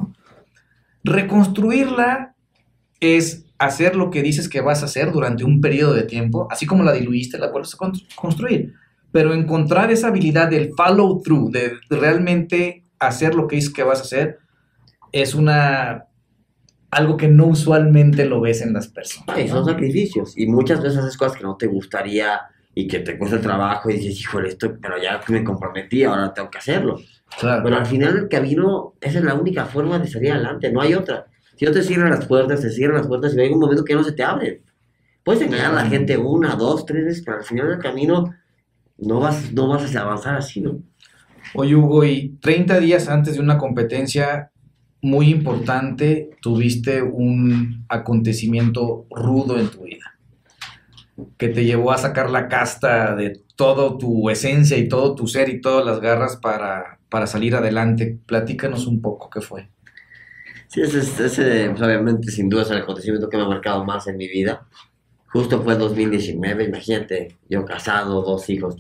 Reconstruirla 1.02 2.34
es 3.00 3.44
hacer 3.58 3.96
lo 3.96 4.10
que 4.10 4.22
dices 4.22 4.48
que 4.48 4.60
vas 4.60 4.82
a 4.82 4.84
hacer 4.84 5.10
durante 5.10 5.44
un 5.44 5.60
periodo 5.60 5.94
de 5.94 6.04
tiempo, 6.04 6.46
así 6.50 6.66
como 6.66 6.84
la 6.84 6.92
diluiste, 6.92 7.38
la 7.38 7.50
vuelves 7.50 7.74
a 7.74 7.78
construir. 8.14 8.74
Pero 9.10 9.34
encontrar 9.34 9.90
esa 9.90 10.08
habilidad 10.08 10.48
del 10.48 10.70
follow 10.76 11.20
through, 11.22 11.50
de 11.50 11.72
realmente 11.90 12.84
hacer 12.98 13.34
lo 13.34 13.48
que 13.48 13.56
dices 13.56 13.72
que 13.72 13.82
vas 13.82 13.98
a 13.98 14.02
hacer, 14.02 14.38
es 15.10 15.34
una 15.34 16.06
algo 16.92 17.16
que 17.16 17.26
no 17.26 17.46
usualmente 17.46 18.26
lo 18.26 18.42
ves 18.42 18.60
en 18.60 18.74
las 18.74 18.86
personas. 18.86 19.38
Y 19.38 19.48
son 19.48 19.64
sacrificios. 19.64 20.36
Y 20.36 20.46
muchas 20.46 20.82
veces 20.82 20.98
haces 20.98 21.16
cosas 21.16 21.38
que 21.38 21.42
no 21.42 21.56
te 21.56 21.66
gustaría 21.66 22.42
y 22.74 22.86
que 22.86 22.98
te 22.98 23.16
cuesta 23.16 23.36
el 23.36 23.42
trabajo 23.42 23.88
y 23.88 23.94
dices, 23.94 24.20
híjole, 24.20 24.50
esto, 24.50 24.76
pero 24.80 25.02
ya 25.02 25.18
me 25.28 25.42
comprometí, 25.42 26.04
ahora 26.04 26.34
tengo 26.34 26.50
que 26.50 26.58
hacerlo. 26.58 27.00
Claro. 27.40 27.62
Pero 27.64 27.76
al 27.76 27.86
final 27.86 28.18
el 28.18 28.28
camino, 28.28 28.92
esa 29.00 29.18
es 29.20 29.24
la 29.24 29.34
única 29.34 29.64
forma 29.64 29.98
de 29.98 30.06
salir 30.06 30.32
adelante, 30.32 30.70
no 30.70 30.82
hay 30.82 30.92
otra. 30.92 31.26
Si 31.56 31.64
no 31.64 31.72
te 31.72 31.82
cierran 31.82 32.10
las 32.10 32.26
puertas, 32.26 32.60
te 32.60 32.68
cierran 32.68 32.98
las 32.98 33.06
puertas 33.06 33.34
y 33.34 33.40
hay 33.40 33.48
un 33.48 33.60
momento 33.60 33.84
que 33.84 33.94
no 33.94 34.04
se 34.04 34.12
te 34.12 34.22
abren. 34.22 34.60
Puedes 35.24 35.40
engañar 35.40 35.72
a 35.72 35.84
la 35.84 35.86
gente 35.86 36.18
una, 36.18 36.56
dos, 36.56 36.84
tres 36.84 37.06
veces, 37.06 37.22
pero 37.24 37.38
al 37.38 37.44
final 37.44 37.68
del 37.68 37.78
camino 37.78 38.34
no 38.98 39.18
vas, 39.18 39.50
no 39.54 39.68
vas 39.68 39.96
a 39.96 40.00
avanzar 40.02 40.34
así, 40.34 40.60
¿no? 40.60 40.78
Oye, 41.54 41.74
Hugo, 41.74 42.04
y 42.04 42.36
30 42.42 42.80
días 42.80 43.08
antes 43.08 43.34
de 43.34 43.40
una 43.40 43.56
competencia 43.56 44.51
muy 45.02 45.30
importante, 45.30 46.30
tuviste 46.40 47.02
un 47.02 47.84
acontecimiento 47.88 49.06
rudo 49.10 49.58
en 49.58 49.68
tu 49.68 49.82
vida, 49.82 50.16
que 51.36 51.48
te 51.48 51.64
llevó 51.64 51.90
a 51.90 51.98
sacar 51.98 52.30
la 52.30 52.48
casta 52.48 53.16
de 53.16 53.42
toda 53.56 53.98
tu 53.98 54.30
esencia 54.30 54.78
y 54.78 54.88
todo 54.88 55.16
tu 55.16 55.26
ser 55.26 55.48
y 55.48 55.60
todas 55.60 55.84
las 55.84 56.00
garras 56.00 56.36
para, 56.36 57.00
para 57.08 57.26
salir 57.26 57.56
adelante. 57.56 58.16
Platícanos 58.26 58.86
un 58.86 59.02
poco 59.02 59.28
qué 59.28 59.40
fue. 59.40 59.68
Sí, 60.68 60.80
ese, 60.80 61.00
ese 61.00 61.68
pues, 61.70 61.82
obviamente 61.82 62.30
sin 62.30 62.48
duda 62.48 62.62
es 62.62 62.70
el 62.70 62.78
acontecimiento 62.78 63.28
que 63.28 63.36
me 63.36 63.42
ha 63.42 63.48
marcado 63.48 63.84
más 63.84 64.06
en 64.06 64.16
mi 64.16 64.28
vida. 64.28 64.66
Justo 65.26 65.62
fue 65.62 65.76
2019, 65.76 66.64
imagínate, 66.64 67.36
yo 67.48 67.64
casado, 67.64 68.22
dos 68.22 68.48
hijos, 68.50 68.76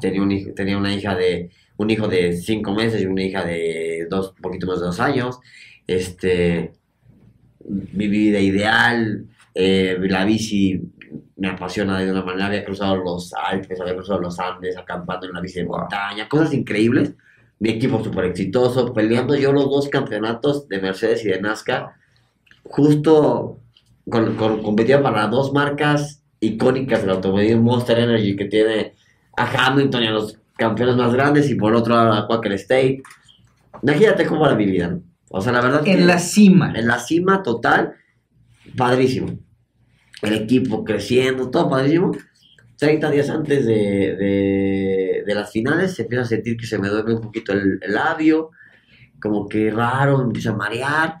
tenía, 0.00 0.20
un 0.20 0.32
hijo, 0.32 0.52
tenía 0.52 0.76
una 0.76 0.92
hija 0.94 1.14
de, 1.14 1.50
un 1.76 1.90
hijo 1.90 2.08
de 2.08 2.36
cinco 2.36 2.74
meses 2.74 3.02
y 3.02 3.06
una 3.06 3.22
hija 3.22 3.44
de 3.44 4.06
dos, 4.10 4.32
un 4.36 4.42
poquito 4.42 4.66
más 4.66 4.80
de 4.80 4.86
dos 4.86 5.00
años, 5.00 5.38
este, 5.86 6.72
mi 7.68 8.08
vida 8.08 8.40
ideal, 8.40 9.26
eh, 9.54 9.96
la 10.00 10.24
bici 10.24 10.80
me 11.36 11.48
apasiona 11.48 11.98
de 11.98 12.10
una 12.10 12.22
manera, 12.22 12.46
había 12.46 12.64
cruzado 12.64 12.96
los 12.96 13.32
Alpes, 13.34 13.80
había 13.80 13.94
cruzado 13.94 14.20
los 14.20 14.38
Andes, 14.38 14.76
acampando 14.76 15.26
en 15.26 15.32
una 15.32 15.40
bici 15.40 15.60
de 15.60 15.66
montaña, 15.66 16.28
cosas 16.28 16.52
increíbles, 16.52 17.14
mi 17.58 17.70
equipo 17.70 18.02
súper 18.02 18.26
exitoso, 18.26 18.92
peleando 18.92 19.34
yo 19.36 19.52
los 19.52 19.64
dos 19.64 19.88
campeonatos 19.88 20.68
de 20.68 20.80
Mercedes 20.80 21.24
y 21.24 21.28
de 21.28 21.40
NASCAR, 21.40 21.92
justo 22.64 23.58
con, 24.08 24.36
con, 24.36 24.62
competía 24.62 25.02
para 25.02 25.26
dos 25.26 25.52
marcas 25.52 26.22
icónicas 26.40 27.02
del 27.02 27.10
automóvil, 27.10 27.60
Monster 27.60 27.98
Energy, 27.98 28.36
que 28.36 28.46
tiene 28.46 28.94
a 29.36 29.68
Hamilton 29.68 30.02
y 30.02 30.06
a 30.06 30.10
los 30.10 30.38
campeones 30.56 30.96
más 30.96 31.12
grandes, 31.12 31.50
y 31.50 31.54
por 31.54 31.74
otro 31.74 31.96
a 31.96 32.26
Quaker 32.26 32.52
State. 32.52 33.02
Imagínate 33.82 34.26
cómo 34.26 34.46
era 34.46 34.56
mi 34.56 34.66
vida, 34.66 34.98
O 35.30 35.40
sea, 35.40 35.52
la 35.52 35.60
verdad. 35.60 35.82
En 35.86 36.06
la 36.06 36.18
cima. 36.18 36.72
En 36.74 36.86
la 36.86 36.98
cima 36.98 37.42
total, 37.42 37.94
padrísimo. 38.76 39.38
El 40.22 40.32
equipo 40.32 40.84
creciendo, 40.84 41.50
todo 41.50 41.68
padrísimo. 41.68 42.12
30 42.78 43.10
días 43.10 43.30
antes 43.30 43.64
de, 43.64 45.24
de, 45.26 45.34
las 45.34 45.50
finales 45.50 45.94
se 45.94 46.02
empieza 46.02 46.22
a 46.22 46.26
sentir 46.26 46.56
que 46.56 46.66
se 46.66 46.78
me 46.78 46.88
duerme 46.88 47.14
un 47.14 47.20
poquito 47.20 47.52
el, 47.52 47.80
labio, 47.88 48.50
como 49.20 49.48
que 49.48 49.70
raro, 49.70 50.18
me 50.18 50.24
empieza 50.24 50.50
a 50.50 50.56
marear. 50.56 51.16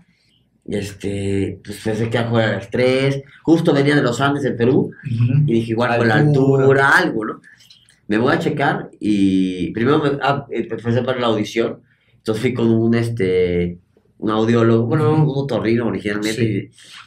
Este, 0.64 1.60
pues 1.64 1.80
pensé 1.82 2.10
que 2.10 2.18
algo 2.18 2.40
era 2.40 2.58
estrés. 2.58 3.22
Justo 3.42 3.72
venía 3.72 3.94
de 3.94 4.02
los 4.02 4.20
Andes 4.20 4.44
en 4.44 4.56
Perú 4.56 4.90
y 5.04 5.52
dije, 5.52 5.72
igual 5.72 5.96
con 5.96 6.08
la 6.08 6.16
altura, 6.16 6.90
algo, 6.96 7.24
¿no? 7.24 7.40
Me 8.08 8.18
voy 8.18 8.32
a 8.32 8.38
checar 8.38 8.90
y 9.00 9.72
primero 9.72 9.98
me 9.98 10.18
ah, 10.22 10.46
empecé 10.50 11.02
para 11.02 11.20
la 11.20 11.26
audición. 11.26 11.82
Entonces 12.16 12.42
fui 12.42 12.54
con 12.54 12.70
un, 12.70 12.94
este, 12.94 13.78
un 14.18 14.30
audiólogo, 14.30 14.86
bueno, 14.86 15.12
un 15.14 15.32
otorrino 15.34 15.86
originalmente, 15.86 16.44
y, 16.44 16.56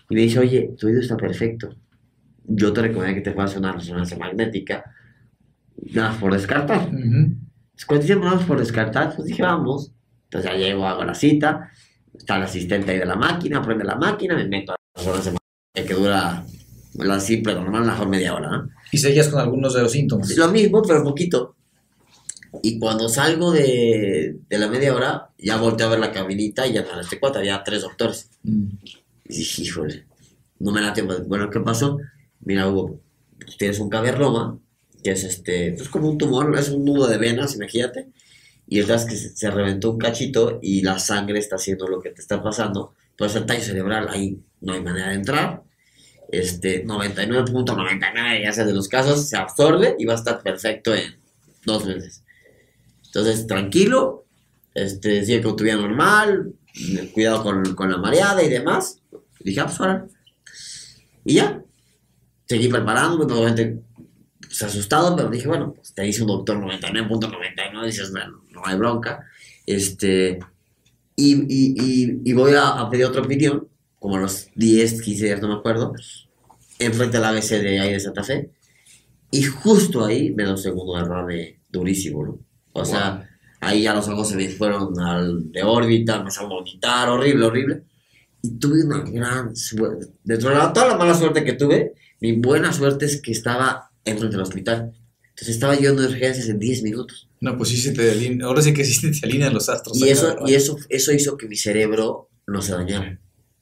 y, 0.09 0.15
me 0.15 0.21
dice, 0.21 0.39
oye, 0.39 0.71
tu 0.77 0.87
oído 0.87 1.01
está 1.01 1.17
perfecto 1.17 1.75
yo 2.49 2.73
te 2.73 2.81
recomiendo 2.81 3.15
que 3.15 3.21
te 3.21 3.31
puedas 3.31 3.55
una 3.55 3.71
resonancia 3.71 4.17
magnética, 4.17 4.83
nada 5.93 6.17
por 6.19 6.33
descartar. 6.33 6.89
Cuando 7.87 8.01
dicen 8.01 8.19
vamos 8.19 8.43
por 8.43 8.59
descartar, 8.59 9.15
pues 9.15 9.27
dije, 9.27 9.43
vamos. 9.43 9.93
Entonces 10.25 10.51
ya 10.51 10.57
llego, 10.57 10.85
hago 10.85 11.03
la 11.03 11.13
cita, 11.13 11.69
está 12.13 12.37
el 12.37 12.43
asistente 12.43 12.91
ahí 12.91 12.99
de 12.99 13.05
la 13.05 13.15
máquina, 13.15 13.61
prende 13.61 13.83
la 13.83 13.95
máquina, 13.95 14.35
me 14.35 14.47
meto 14.47 14.73
a 14.73 14.75
la 14.75 14.99
resonancia 14.99 15.31
magnética 15.31 15.95
que 15.95 16.01
dura 16.01 16.43
la 16.95 17.19
simple, 17.19 17.53
normal, 17.53 17.85
mejor 17.85 18.09
media 18.09 18.33
hora, 18.33 18.49
¿no? 18.49 18.69
¿Y 18.91 18.97
seguías 18.97 19.27
con 19.29 19.39
algunos 19.39 19.73
de 19.73 19.81
los 19.81 19.91
síntomas? 19.91 20.35
Lo 20.35 20.49
mismo, 20.49 20.81
pero 20.81 21.03
poquito. 21.03 21.55
Y 22.63 22.79
cuando 22.79 23.07
salgo 23.09 23.51
de, 23.51 24.37
de, 24.49 24.57
la 24.57 24.67
media 24.67 24.95
hora, 24.95 25.29
ya 25.37 25.57
volteo 25.57 25.87
a 25.87 25.91
ver 25.91 25.99
la 25.99 26.11
cabinita 26.11 26.65
y 26.65 26.73
ya 26.73 26.81
en 26.81 26.99
este 26.99 27.19
cuarto 27.19 27.39
había 27.39 27.63
tres 27.63 27.83
doctores. 27.83 28.29
Mm. 28.43 28.65
Y 29.25 29.37
dije, 29.37 29.61
híjole, 29.61 30.05
no 30.57 30.71
me 30.71 30.81
da 30.81 30.93
tiempo. 30.93 31.13
Bueno, 31.27 31.49
¿qué 31.49 31.59
pasó? 31.59 31.99
mira 32.41 32.67
Hugo, 32.67 32.99
tienes 33.57 33.79
un 33.79 33.89
caverroma, 33.89 34.59
que 35.03 35.11
es 35.11 35.23
este, 35.23 35.73
pues 35.73 35.89
como 35.89 36.09
un 36.09 36.17
tumor, 36.17 36.57
es 36.57 36.69
un 36.69 36.85
nudo 36.85 37.07
de 37.07 37.17
venas, 37.17 37.55
imagínate, 37.55 38.07
y 38.67 38.79
es 38.79 39.05
que 39.05 39.15
se, 39.15 39.51
reventó 39.51 39.91
un 39.91 39.97
cachito 39.97 40.59
y 40.61 40.81
la 40.81 40.99
sangre 40.99 41.39
está 41.39 41.55
haciendo 41.55 41.87
lo 41.87 42.01
que 42.01 42.11
te 42.11 42.21
está 42.21 42.41
pasando, 42.41 42.93
entonces 43.11 43.41
el 43.41 43.47
tallo 43.47 43.63
cerebral 43.63 44.07
ahí 44.09 44.39
no 44.61 44.73
hay 44.73 44.81
manera 44.81 45.09
de 45.09 45.15
entrar, 45.15 45.63
este 46.31 46.85
99.99 46.85 48.43
ya 48.43 48.53
sea 48.53 48.65
de 48.65 48.73
los 48.73 48.87
casos 48.87 49.27
se 49.27 49.37
absorbe 49.37 49.95
y 49.97 50.05
va 50.05 50.13
a 50.13 50.17
estar 50.17 50.41
perfecto 50.41 50.93
en 50.93 51.15
dos 51.65 51.85
meses. 51.85 52.23
Entonces, 53.05 53.47
tranquilo, 53.47 54.25
este, 54.73 55.25
sigue 55.25 55.41
con 55.41 55.55
tu 55.55 55.63
vida 55.63 55.75
normal, 55.75 56.53
cuidado 57.13 57.43
con, 57.43 57.75
con 57.75 57.91
la 57.91 57.97
mareada 57.97 58.43
y 58.43 58.49
demás. 58.49 59.01
dije, 59.39 59.61
ah, 59.61 59.65
pues 59.65 60.11
Y 61.25 61.35
ya, 61.35 61.63
seguí 62.45 62.67
preparándome, 62.67 63.31
obviamente 63.33 63.79
pues, 64.39 64.63
asustado, 64.63 65.15
pero 65.15 65.29
dije, 65.29 65.47
bueno, 65.47 65.73
pues 65.73 65.93
te 65.93 66.01
dice 66.03 66.21
un 66.21 66.27
doctor 66.27 66.57
99.99, 66.57 67.85
dices, 67.85 68.11
bueno, 68.11 68.43
no 68.49 68.61
hay 68.65 68.77
bronca. 68.77 69.25
Este, 69.65 70.39
y, 71.15 71.35
y, 71.47 72.21
y, 72.23 72.33
voy 72.33 72.53
a, 72.57 72.87
pedir 72.89 73.05
otra 73.05 73.21
opinión, 73.21 73.67
como 73.99 74.15
a 74.15 74.19
los 74.21 74.47
10, 74.55 75.01
15 75.01 75.25
días, 75.25 75.41
no 75.41 75.49
me 75.49 75.55
acuerdo, 75.55 75.93
enfrente 76.79 77.17
al 77.17 77.25
ABC 77.25 77.49
de 77.61 77.79
ahí 77.79 77.93
de 77.93 77.99
Santa 77.99 78.23
Fe. 78.23 78.51
Y 79.31 79.43
justo 79.43 80.05
ahí 80.05 80.31
me 80.31 80.43
da 80.43 80.51
un 80.51 80.57
segundo 80.57 80.95
derrame 80.95 81.61
durísimo, 81.69 82.25
¿no? 82.25 82.39
O 82.73 82.85
sea, 82.85 83.29
ahí 83.59 83.83
ya 83.83 83.93
los 83.93 84.07
ojos 84.07 84.29
se 84.29 84.35
me 84.35 84.49
fueron 84.49 84.99
al, 84.99 85.51
de 85.51 85.63
órbita, 85.63 86.23
me 86.23 86.29
a 86.35 86.43
vomitar, 86.43 87.09
horrible, 87.09 87.45
horrible. 87.45 87.83
Y 88.41 88.57
tuve 88.57 88.83
una 88.83 89.01
gran 89.01 89.55
suerte. 89.55 90.07
Dentro 90.23 90.49
de 90.49 90.73
toda 90.73 90.87
la 90.87 90.97
mala 90.97 91.13
suerte 91.13 91.43
que 91.43 91.53
tuve, 91.53 91.93
mi 92.21 92.33
buena 92.33 92.71
suerte 92.71 93.05
es 93.05 93.21
que 93.21 93.31
estaba 93.31 93.91
dentro 94.03 94.29
del 94.29 94.41
hospital. 94.41 94.93
Entonces 95.29 95.55
estaba 95.55 95.77
yo 95.77 95.91
en 95.91 95.99
urgencias 95.99 96.47
en 96.47 96.59
10 96.59 96.83
minutos. 96.83 97.29
No, 97.41 97.57
pues 97.57 97.69
sí 97.69 97.77
se 97.77 97.91
te 97.91 98.11
alinea. 98.11 98.47
Ahora 98.47 98.61
sí 98.61 98.73
que 98.73 98.83
sí 98.83 99.11
te 99.11 99.25
alinean 99.25 99.53
los 99.53 99.69
astros. 99.69 99.97
Y, 99.97 100.09
eso, 100.09 100.35
y 100.45 100.55
eso, 100.55 100.77
eso 100.89 101.13
hizo 101.13 101.37
que 101.37 101.47
mi 101.47 101.55
cerebro 101.55 102.29
no 102.47 102.61
se 102.61 102.73
dañara. 102.73 103.19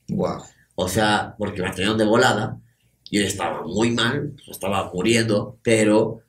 Wow. 0.10 0.44
O 0.76 0.88
sea, 0.88 1.36
porque 1.38 1.62
me 1.62 1.72
tenían 1.72 1.98
de 1.98 2.06
volada. 2.06 2.60
Yo 3.12 3.22
estaba 3.22 3.64
muy 3.64 3.92
mal, 3.92 4.34
estaba 4.48 4.92
muriendo, 4.94 5.58
pero 5.64 6.22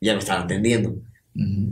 ya 0.00 0.12
me 0.12 0.20
estaban 0.20 0.44
atendiendo. 0.44 0.94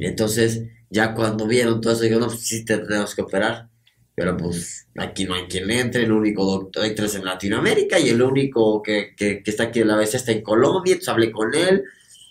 Entonces, 0.00 0.64
ya 0.90 1.14
cuando 1.14 1.46
vieron 1.46 1.80
todo 1.80 1.92
eso, 1.92 2.02
digo, 2.02 2.20
no, 2.20 2.26
pues 2.26 2.46
sí 2.46 2.64
tenemos 2.64 3.14
que 3.14 3.22
operar. 3.22 3.68
Pero 4.14 4.36
pues 4.36 4.86
aquí 4.96 5.24
no 5.24 5.34
hay 5.34 5.44
quien 5.44 5.70
entre, 5.70 6.04
el 6.04 6.12
único 6.12 6.44
doctor, 6.44 6.84
hay 6.84 6.94
tres 6.94 7.16
en 7.16 7.24
Latinoamérica 7.24 7.98
y 7.98 8.10
el 8.10 8.22
único 8.22 8.80
que, 8.80 9.12
que, 9.16 9.42
que 9.42 9.50
está 9.50 9.64
aquí 9.64 9.80
en 9.80 9.88
la 9.88 9.96
vez 9.96 10.14
está 10.14 10.30
en 10.30 10.42
Colombia, 10.42 10.92
entonces 10.92 11.08
hablé 11.08 11.32
con 11.32 11.52
él, 11.52 11.82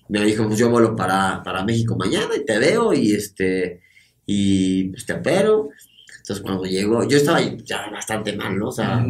me 0.07 0.23
dijo, 0.23 0.47
pues 0.47 0.57
yo 0.59 0.69
vuelo 0.69 0.95
para, 0.95 1.41
para 1.43 1.65
México 1.65 1.97
mañana 1.97 2.29
y 2.37 2.45
te 2.45 2.57
veo 2.57 2.93
y 2.93 3.13
este, 3.13 3.81
y 4.25 4.89
pues 4.89 5.05
te 5.05 5.13
opero. 5.13 5.69
Entonces 6.23 6.41
cuando 6.41 6.63
llegó, 6.63 7.05
yo 7.05 7.17
estaba 7.17 7.41
ya 7.41 7.89
bastante 7.91 8.31
mal, 8.31 8.57
¿no? 8.57 8.69
O 8.69 8.71
sea, 8.71 9.05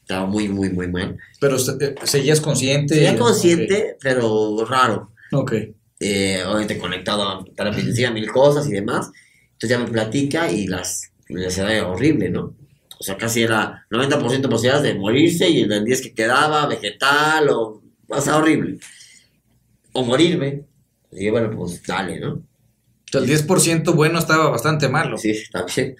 estaba 0.00 0.24
muy, 0.24 0.48
muy, 0.48 0.70
muy 0.70 0.88
mal. 0.88 1.18
Pero 1.38 1.58
eh, 1.58 1.94
seguías 2.04 2.40
consciente. 2.40 2.94
Seguía 2.94 3.18
consciente, 3.18 3.98
pero 4.00 4.64
raro. 4.64 5.12
Ok. 5.32 5.52
Eh, 6.00 6.42
obviamente 6.46 6.78
conectado 6.78 7.28
a 7.28 7.44
terapia 7.54 8.10
mil 8.10 8.32
cosas 8.32 8.66
y 8.68 8.72
demás. 8.72 9.10
Entonces 9.52 9.68
ya 9.68 9.78
me 9.78 9.90
platica 9.90 10.50
y 10.50 10.66
las 10.66 11.12
era 11.28 11.86
horrible, 11.88 12.30
¿no? 12.30 12.54
O 12.98 13.04
sea, 13.04 13.18
casi 13.18 13.42
era 13.42 13.86
90% 13.90 14.48
posibilidades 14.48 14.82
de 14.82 14.94
morirse 14.94 15.46
y 15.46 15.60
el 15.60 15.84
10 15.84 16.00
que 16.00 16.14
quedaba, 16.14 16.66
vegetal 16.66 17.50
o... 17.50 17.82
O 18.08 18.20
sea, 18.22 18.38
horrible. 18.38 18.78
O 19.92 20.02
morirme. 20.04 20.64
Y 21.12 21.28
bueno, 21.28 21.50
pues 21.54 21.82
dale, 21.86 22.18
¿no? 22.18 22.42
El 23.18 23.28
10% 23.28 23.94
bueno 23.94 24.18
estaba 24.18 24.50
bastante 24.50 24.88
malo. 24.88 25.18
Sí, 25.18 25.34
también. 25.50 25.96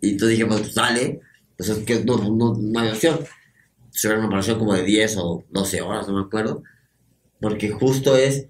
Y 0.00 0.10
entonces 0.10 0.38
dije, 0.38 0.46
pues 0.46 0.74
dale. 0.74 1.20
Pues 1.56 1.70
es 1.70 1.78
que 1.78 2.04
no, 2.04 2.16
no, 2.18 2.54
no 2.54 2.80
hay 2.80 2.90
opción. 2.90 3.20
Será 3.90 4.18
una 4.18 4.26
operación 4.26 4.58
como 4.58 4.74
de 4.74 4.82
10 4.82 5.16
o 5.18 5.44
12 5.50 5.80
horas, 5.80 6.06
no 6.06 6.14
me 6.14 6.26
acuerdo. 6.26 6.62
Porque 7.40 7.70
justo 7.70 8.16
es, 8.16 8.46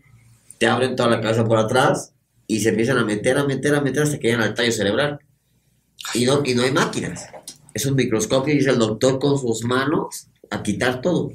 te 0.58 0.66
abren 0.66 0.96
toda 0.96 1.10
la 1.10 1.20
cabeza 1.20 1.44
por 1.44 1.58
atrás 1.58 2.12
y 2.46 2.60
se 2.60 2.70
empiezan 2.70 2.98
a 2.98 3.04
meter, 3.04 3.38
a 3.38 3.44
meter, 3.44 3.74
a 3.74 3.80
meter 3.80 4.02
hasta 4.02 4.18
que 4.18 4.28
llegan 4.28 4.42
al 4.42 4.54
tallo 4.54 4.72
cerebral. 4.72 5.20
Y 6.14 6.24
no, 6.24 6.42
y 6.44 6.54
no 6.54 6.62
hay 6.62 6.72
máquinas. 6.72 7.26
Es 7.74 7.86
un 7.86 7.94
microscopio 7.94 8.54
y 8.54 8.58
es 8.58 8.66
el 8.66 8.78
doctor 8.78 9.18
con 9.18 9.38
sus 9.38 9.64
manos 9.64 10.28
a 10.50 10.62
quitar 10.62 11.00
todo. 11.00 11.32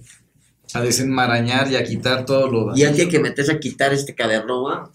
A 0.73 0.81
desenmarañar 0.81 1.71
y 1.71 1.75
a 1.75 1.83
quitar 1.83 2.25
todo 2.25 2.47
lo 2.47 2.77
Y 2.77 2.83
hay 2.83 3.07
que 3.07 3.19
meterse 3.19 3.53
a 3.53 3.59
quitar 3.59 3.93
este 3.93 4.15
cadernoma 4.15 4.89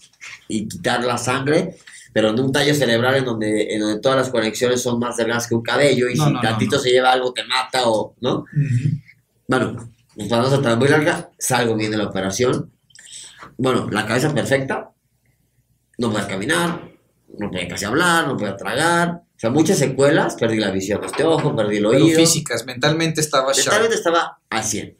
y 0.47 0.67
quitar 0.67 1.03
la 1.03 1.17
sangre, 1.17 1.77
pero 2.13 2.29
en 2.29 2.39
un 2.39 2.51
tallo 2.51 2.73
cerebral 2.73 3.15
en 3.15 3.25
donde, 3.25 3.73
en 3.73 3.81
donde 3.81 4.01
todas 4.01 4.17
las 4.17 4.29
conexiones 4.29 4.81
son 4.81 4.99
más 4.99 5.17
delgadas 5.17 5.47
que 5.47 5.55
un 5.55 5.61
cabello 5.61 6.09
y 6.09 6.15
si 6.15 6.33
tantito 6.41 6.79
se 6.79 6.89
lleva 6.89 7.11
algo 7.11 7.33
te 7.33 7.43
mata 7.43 7.87
o, 7.87 8.15
¿no? 8.21 8.45
Bueno, 9.47 9.91
nos 10.15 10.29
vamos 10.29 10.53
a 10.53 10.75
muy 10.75 10.87
larga, 10.87 11.29
salgo 11.37 11.75
bien 11.75 11.91
de 11.91 11.97
la 11.97 12.05
operación. 12.05 12.71
Bueno, 13.57 13.87
la 13.91 14.05
cabeza 14.05 14.33
perfecta, 14.33 14.91
no 15.97 16.11
puede 16.11 16.27
caminar, 16.27 16.91
no 17.37 17.51
puede 17.51 17.67
casi 17.67 17.85
hablar, 17.85 18.27
no 18.27 18.35
puede 18.35 18.53
tragar, 18.53 19.21
o 19.37 19.39
sea, 19.39 19.51
muchas 19.51 19.77
secuelas, 19.77 20.35
perdí 20.35 20.57
la 20.57 20.71
visión 20.71 20.99
de 20.99 21.05
este 21.05 21.23
ojo, 21.23 21.55
perdí 21.55 21.77
el 21.77 21.85
oído. 21.85 22.07
Pero 22.07 22.19
físicas, 22.19 22.65
mentalmente 22.65 23.21
estaba 23.21 23.53
Mentalmente 23.53 23.95
estaba 23.95 24.39
a 24.49 24.63
100. 24.63 24.97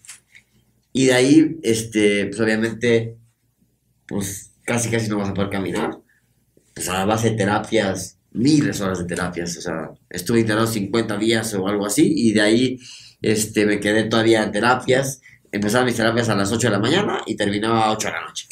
Y 0.98 1.06
de 1.06 1.14
ahí, 1.14 1.60
este, 1.62 2.26
pues 2.26 2.40
obviamente, 2.40 3.20
pues 4.08 4.54
casi 4.64 4.90
casi 4.90 5.08
no 5.08 5.20
vas 5.20 5.30
a 5.30 5.34
poder 5.36 5.52
caminar. 5.52 6.00
Pues 6.74 6.90
a 6.90 7.06
base 7.06 7.30
de 7.30 7.38
terapias, 7.38 8.18
miles 8.32 8.80
de 8.80 8.84
horas 8.84 8.98
de 8.98 9.06
terapias. 9.06 9.56
O 9.58 9.62
sea, 9.62 9.92
estuve 10.10 10.40
internado 10.40 10.66
50 10.66 11.18
días 11.18 11.54
o 11.54 11.68
algo 11.68 11.86
así. 11.86 12.12
Y 12.16 12.34
de 12.34 12.42
ahí, 12.42 12.80
este, 13.22 13.68
me 13.68 13.80
quedé 13.80 14.06
todavía 14.06 14.42
en 14.42 14.52
terapias. 14.52 15.22
Empezaba 15.52 15.86
mis 15.86 15.96
terapias 15.98 16.30
a 16.30 16.36
las 16.36 16.52
8 16.52 16.66
de 16.66 16.72
la 16.72 16.80
mañana 16.80 17.22
y 17.28 17.36
terminaba 17.36 17.86
a 17.86 17.92
8 17.92 18.08
de 18.08 18.14
la 18.16 18.26
noche 18.26 18.48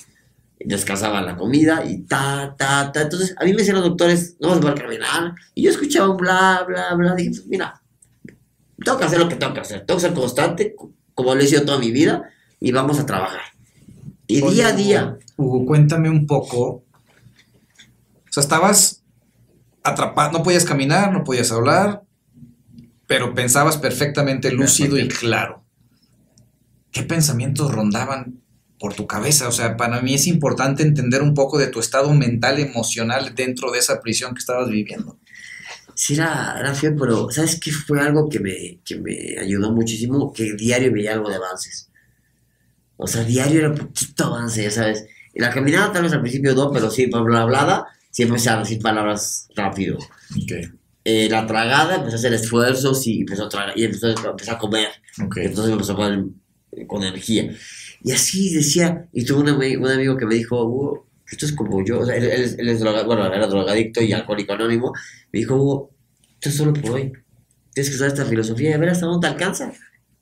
descansaba 0.60 1.21
la 1.21 1.36
comida 1.36 1.84
y 1.86 2.03
ta, 2.03 2.55
ta, 2.58 2.91
ta. 2.91 3.01
Entonces, 3.01 3.36
a 3.38 3.43
mí 3.43 3.51
me 3.51 3.58
decían 3.58 3.75
los 3.75 3.86
doctores, 3.86 4.38
no 4.39 4.49
vas 4.49 4.58
a 4.60 4.62
poder 4.62 4.81
caminar. 4.81 5.34
Y 5.55 5.63
yo 5.63 5.71
escuchaba 5.71 6.10
un 6.12 6.17
bla, 6.17 6.63
bla, 6.67 6.93
bla. 6.93 7.15
Dije, 7.15 7.41
mira, 7.47 7.81
tengo 8.84 8.97
que 8.97 9.03
hacer 9.03 9.19
lo 9.19 9.27
que 9.27 9.36
tengo 9.36 9.53
que 9.53 9.62
hacer. 9.62 9.86
Tengo 9.86 9.99
que 9.99 10.08
ser 10.08 10.13
constante, 10.13 10.75
como 11.13 11.36
lo 11.36 11.41
he 11.41 11.47
sido 11.47 11.65
toda 11.65 11.77
mi 11.77 11.91
vida, 11.91 12.31
y 12.59 12.71
vamos 12.71 12.99
a 12.99 13.05
trabajar. 13.05 13.41
Y 14.27 14.41
día 14.41 14.67
a 14.67 14.71
día. 14.71 15.17
Hugo, 15.37 15.65
cuéntame 15.65 16.09
un 16.09 16.25
poco. 16.25 16.67
O 16.67 18.31
sea, 18.31 18.41
estabas 18.41 19.03
atrapado, 19.83 20.39
no 20.39 20.43
podías 20.43 20.65
caminar, 20.65 21.11
no 21.11 21.23
podías 21.23 21.51
hablar, 21.51 22.03
pero 23.07 23.35
pensabas 23.35 23.77
perfectamente 23.77 24.51
lúcido 24.51 24.97
y 24.97 25.07
claro. 25.07 25.63
¿Qué 26.91 27.03
pensamientos 27.03 27.71
rondaban 27.71 28.45
por 28.79 28.93
tu 28.93 29.07
cabeza. 29.07 29.47
O 29.47 29.51
sea, 29.51 29.77
para 29.77 30.01
mí 30.01 30.13
es 30.13 30.27
importante 30.27 30.83
entender 30.83 31.21
un 31.21 31.33
poco 31.33 31.57
de 31.57 31.67
tu 31.67 31.79
estado 31.79 32.13
mental, 32.13 32.59
emocional 32.59 33.33
dentro 33.35 33.71
de 33.71 33.79
esa 33.79 34.01
prisión 34.01 34.33
que 34.33 34.39
estabas 34.39 34.69
viviendo. 34.69 35.17
Sí, 35.93 36.15
era, 36.15 36.57
era 36.59 36.73
feo, 36.73 36.93
pero 36.99 37.31
¿sabes 37.31 37.59
qué? 37.59 37.71
Fue 37.71 38.01
algo 38.01 38.27
que 38.29 38.39
me, 38.39 38.79
que 38.83 38.97
me 38.97 39.39
ayudó 39.39 39.71
muchísimo, 39.71 40.33
que 40.33 40.53
diario 40.53 40.91
veía 40.91 41.13
algo 41.13 41.29
de 41.29 41.35
avances. 41.35 41.89
O 42.97 43.08
sea, 43.08 43.23
diario 43.23 43.60
era 43.60 43.73
poquito 43.73 44.25
avance, 44.25 44.63
ya 44.63 44.71
sabes. 44.71 45.05
Y 45.34 45.39
la 45.39 45.49
caminada 45.49 45.91
tal 45.91 46.03
vez 46.03 46.13
al 46.13 46.21
principio 46.21 46.53
no, 46.55 46.71
pero 46.71 46.89
sí, 46.89 47.08
por 47.08 47.31
la 47.31 47.41
hablada, 47.41 47.88
siempre 48.10 48.39
se 48.39 48.49
a 48.49 48.60
decir 48.60 48.79
palabras 48.79 49.49
rápido. 49.55 49.97
Okay. 50.43 50.69
Eh, 51.03 51.27
la 51.29 51.45
tragada, 51.45 51.95
empecé 51.95 52.15
a 52.15 52.19
hacer 52.19 52.34
esfuerzos 52.34 53.05
y 53.08 53.19
empezó 53.21 53.45
a, 53.45 53.49
tragar, 53.49 53.77
y 53.77 53.84
empezó, 53.84 54.08
empezó 54.08 54.51
a 54.51 54.58
comer. 54.58 54.89
Okay. 55.25 55.45
Entonces 55.45 55.67
me 55.67 55.73
empezó 55.73 55.93
a 55.93 55.97
poner 55.97 56.25
con 56.88 57.03
energía. 57.03 57.53
Y 58.03 58.12
así 58.12 58.53
decía, 58.53 59.08
y 59.12 59.25
tuve 59.25 59.51
un, 59.51 59.84
un 59.84 59.91
amigo 59.91 60.17
que 60.17 60.25
me 60.25 60.36
dijo, 60.36 60.63
Hugo, 60.63 61.08
esto 61.29 61.45
es 61.45 61.53
como 61.53 61.84
yo, 61.84 61.99
o 61.99 62.05
sea, 62.05 62.15
él, 62.15 62.25
es 62.25 62.84
bueno, 63.05 63.34
era 63.34 63.47
drogadicto 63.47 64.01
y 64.01 64.13
alcohólico 64.13 64.53
anónimo, 64.53 64.93
me 65.31 65.39
dijo, 65.39 65.55
Hugo, 65.55 65.91
esto 66.36 66.49
es 66.49 66.55
solo 66.55 66.73
por 66.73 66.91
hoy. 66.91 67.12
Tienes 67.73 67.89
que 67.89 67.95
usar 67.95 68.08
esta 68.08 68.25
filosofía 68.25 68.75
y 68.75 68.79
ver 68.79 68.89
hasta 68.89 69.05
dónde 69.05 69.27
te 69.27 69.34
alcanza. 69.34 69.73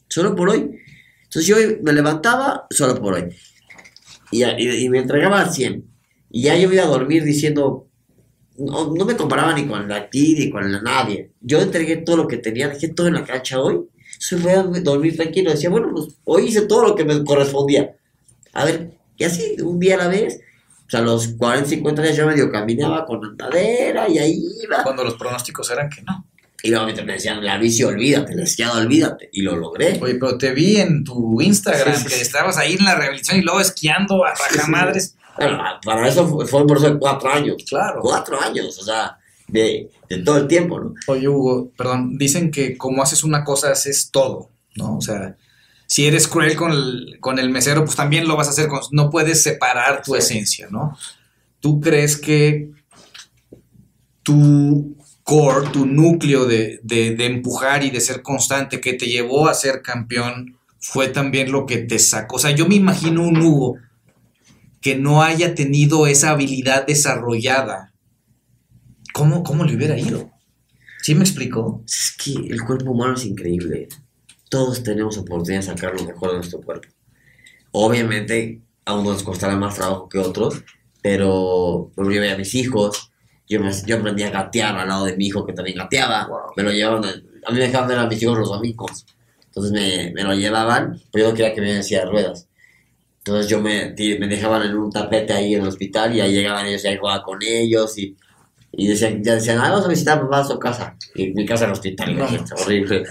Solo 0.08 0.36
por 0.36 0.50
hoy. 0.50 0.80
Entonces 1.36 1.48
yo 1.48 1.56
me 1.82 1.94
levantaba 1.94 2.68
solo 2.70 3.00
por 3.02 3.16
hoy. 3.16 3.36
Y, 4.32 4.90
me 4.90 5.00
entregaba 5.00 5.42
al 5.42 5.52
100. 5.52 5.86
Y 6.32 6.44
ya 6.44 6.58
yo 6.58 6.72
iba 6.72 6.84
a 6.84 6.88
dormir 6.88 7.24
diciendo, 7.24 7.88
no, 8.58 8.94
no 8.94 9.06
me 9.06 9.16
comparaba 9.16 9.54
ni 9.54 9.68
con 9.68 9.88
la 9.88 10.10
ti 10.10 10.36
ni 10.38 10.50
con 10.50 10.72
la 10.72 10.82
nadie. 10.82 11.32
Yo 11.42 11.62
entregué 11.62 11.98
todo 11.98 12.18
lo 12.18 12.28
que 12.28 12.38
tenía, 12.38 12.70
dejé 12.70 12.90
todo 12.90 13.08
en 13.08 13.16
la 13.16 13.24
cancha 13.24 13.60
hoy 13.60 13.88
se 14.24 14.38
fue 14.38 14.54
a 14.54 14.64
dormir 14.64 15.16
tranquilo. 15.16 15.52
Decía, 15.52 15.70
bueno, 15.70 15.90
pues 15.92 16.16
hoy 16.24 16.46
hice 16.46 16.62
todo 16.62 16.88
lo 16.88 16.96
que 16.96 17.04
me 17.04 17.24
correspondía. 17.24 17.96
A 18.54 18.66
ver, 18.66 18.92
y 19.18 19.24
así, 19.26 19.58
un 19.62 19.80
día 19.80 19.96
a 19.96 19.98
la 19.98 20.08
vez. 20.08 20.40
O 20.88 20.90
sea, 20.90 21.00
a 21.00 21.04
los 21.04 21.28
40, 21.30 21.70
50 21.70 22.02
días 22.02 22.16
yo 22.16 22.28
medio 22.28 22.52
caminaba 22.52 23.06
con 23.06 23.24
andadera 23.24 24.08
y 24.10 24.20
ahí 24.20 24.42
iba. 24.64 24.84
Cuando 24.84 25.04
los 25.04 25.16
pronósticos 25.16 25.70
eran 25.72 25.90
que 25.90 26.02
no. 26.04 26.26
Y 26.66 26.70
luego 26.70 26.86
me 26.86 26.94
decían, 26.94 27.44
la 27.44 27.58
bici, 27.58 27.84
olvídate, 27.84 28.36
la 28.36 28.44
esquiada, 28.44 28.80
olvídate. 28.80 29.30
Y 29.34 29.42
lo 29.42 29.58
logré. 29.58 30.00
Oye, 30.02 30.16
pero 30.16 30.38
te 30.38 30.54
vi 30.54 30.78
en 30.78 31.04
tu 31.04 31.42
Instagram 31.42 32.06
que 32.06 32.22
estabas 32.22 32.58
ahí 32.58 32.76
en 32.80 32.86
la 32.86 32.96
rehabilitación 32.96 33.42
y 33.42 33.44
luego 33.44 33.60
esquiando 33.60 34.24
a 34.24 34.34
rajamadres. 34.34 35.18
Bueno, 35.38 35.62
para 35.84 36.08
eso 36.08 36.26
fue, 36.26 36.48
fue 36.48 36.66
por 36.66 36.78
eso 36.78 36.98
cuatro 36.98 37.34
años. 37.34 37.58
Claro. 37.68 38.00
Cuatro 38.02 38.42
años, 38.42 38.80
o 38.80 38.84
sea, 38.86 39.18
de, 39.50 39.92
todo 40.24 40.38
el 40.38 40.48
tiempo, 40.48 40.80
¿no? 40.80 40.94
Oye, 41.08 41.28
Hugo, 41.28 41.70
perdón, 41.76 42.18
dicen 42.18 42.50
que 42.50 42.78
como 42.78 43.04
haces 43.04 43.26
una 43.26 43.44
cosa, 43.44 43.72
haces 43.72 44.10
todo, 44.10 44.50
¿no? 44.76 44.96
O 44.96 45.02
sea, 45.02 45.36
si 45.86 46.08
eres 46.08 46.30
cruel 46.30 46.56
con 46.56 46.72
el, 46.72 47.18
con 47.20 47.40
el 47.40 47.50
mesero, 47.50 47.84
pues 47.84 47.98
también 47.98 48.26
lo 48.26 48.38
vas 48.38 48.48
a 48.48 48.52
hacer, 48.52 48.70
con, 48.70 48.80
no 48.92 49.10
puedes 49.10 49.44
separar 49.44 50.02
tu 50.02 50.16
esencia, 50.16 50.70
¿no? 50.72 50.98
¿Tú 51.60 51.82
crees 51.82 52.16
que 52.16 52.72
tu 54.24 54.96
core, 55.24 55.70
tu 55.70 55.86
núcleo 55.86 56.46
de, 56.46 56.80
de, 56.84 57.26
empujar 57.26 57.84
y 57.84 57.90
de 57.90 58.02
ser 58.02 58.22
constante 58.22 58.82
que 58.82 58.94
te 58.94 59.08
llevó 59.08 59.48
a 59.48 59.54
ser 59.54 59.82
campeón 59.82 60.58
fue 60.80 61.08
también 61.08 61.52
lo 61.52 61.66
que 61.66 61.78
te 61.78 62.00
sacó? 62.00 62.36
O 62.36 62.40
sea, 62.40 62.52
yo 62.52 62.68
me 62.68 62.76
imagino 62.76 63.24
un 63.24 63.42
Hugo 63.42 63.78
que 64.82 64.96
no 64.96 65.24
haya 65.24 65.56
tenido 65.56 66.08
esa 66.08 66.32
habilidad 66.32 66.86
desarrollada 66.86 67.94
¿Cómo, 69.14 69.44
cómo 69.44 69.64
le 69.64 69.76
hubiera 69.76 69.98
ido? 69.98 70.32
¿Sí 71.04 71.14
me 71.14 71.22
explicó? 71.22 71.84
Es 71.86 72.18
que 72.18 72.32
el 72.32 72.64
cuerpo 72.64 72.92
humano 72.92 73.14
es 73.14 73.26
increíble. 73.26 73.88
Todos 74.50 74.82
tenemos 74.82 75.20
oportunidad 75.20 75.62
de 75.62 75.68
sacar 75.68 75.94
lo 75.94 76.04
mejor 76.04 76.32
de 76.32 76.38
nuestro 76.38 76.62
cuerpo. 76.62 76.88
Obviamente, 77.72 78.64
a 78.86 78.96
unos 78.96 79.18
les 79.18 79.24
costará 79.24 79.56
más 79.56 79.76
trabajo 79.76 80.10
que 80.10 80.18
otros, 80.18 80.64
pero 81.04 81.92
yo 81.96 82.04
veía 82.04 82.34
a 82.34 82.38
mis 82.38 82.56
hijos, 82.56 83.13
yo, 83.54 83.60
me, 83.60 83.72
yo 83.86 83.98
aprendí 83.98 84.24
a 84.24 84.30
gatear 84.30 84.78
al 84.78 84.88
lado 84.88 85.06
de 85.06 85.16
mi 85.16 85.28
hijo 85.28 85.46
que 85.46 85.54
también 85.54 85.78
gateaba, 85.78 86.28
me 86.56 86.64
lo 86.64 86.72
llevaban, 86.72 87.06
a, 87.06 87.52
mí 87.52 87.58
me 87.58 87.60
dejaban 87.60 87.88
ver 87.88 88.00
a 88.00 88.08
mis 88.08 88.22
hijos 88.22 88.38
los 88.38 88.50
domingos, 88.50 89.06
entonces 89.46 89.72
me, 89.72 90.12
me 90.14 90.24
lo 90.24 90.34
llevaban, 90.34 91.00
pero 91.12 91.26
yo 91.26 91.32
no 91.32 91.36
quería 91.38 91.54
que 91.54 91.62
me 91.62 91.74
de 91.74 92.06
ruedas. 92.06 92.48
Entonces 93.20 93.50
yo 93.50 93.62
me, 93.62 93.96
me 94.20 94.28
dejaban 94.28 94.64
en 94.64 94.76
un 94.76 94.92
tapete 94.92 95.32
ahí 95.32 95.54
en 95.54 95.62
el 95.62 95.68
hospital 95.68 96.14
y 96.14 96.20
ahí 96.20 96.34
llegaban 96.34 96.66
ellos 96.66 96.84
y 96.84 96.88
ahí 96.90 96.98
jugaba 96.98 97.24
con 97.24 97.40
ellos 97.42 97.98
y, 97.98 98.18
y 98.74 98.88
decían, 98.88 99.24
ya 99.24 99.36
decían, 99.36 99.60
ah, 99.60 99.70
vamos 99.70 99.86
a 99.86 99.90
visitar 99.90 100.18
a 100.18 100.22
papá 100.22 100.40
a 100.40 100.44
su 100.44 100.60
casa. 100.60 100.98
Y 101.16 101.28
mi 101.32 101.46
casa 101.46 101.64
en 101.64 101.70
el 101.70 101.74
hospital, 101.74 102.18
No. 102.18 102.28
horrible. 102.62 103.04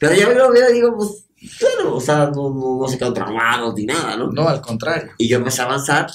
Pero 0.00 0.14
yo 0.14 0.28
me 0.28 0.34
lo 0.36 0.50
veo 0.50 0.70
y 0.70 0.72
digo, 0.72 0.96
pues, 0.96 1.24
bueno, 1.60 1.96
o 1.96 2.00
sea, 2.00 2.30
no, 2.34 2.48
no, 2.48 2.78
no 2.80 2.88
se 2.88 2.96
quedó 2.96 3.12
traumado 3.12 3.74
ni 3.74 3.84
nada, 3.84 4.16
¿no? 4.16 4.28
No, 4.30 4.48
al 4.48 4.60
contrario. 4.62 5.12
Y 5.18 5.28
yo 5.28 5.36
empecé 5.36 5.60
a 5.60 5.64
avanzar 5.66 6.06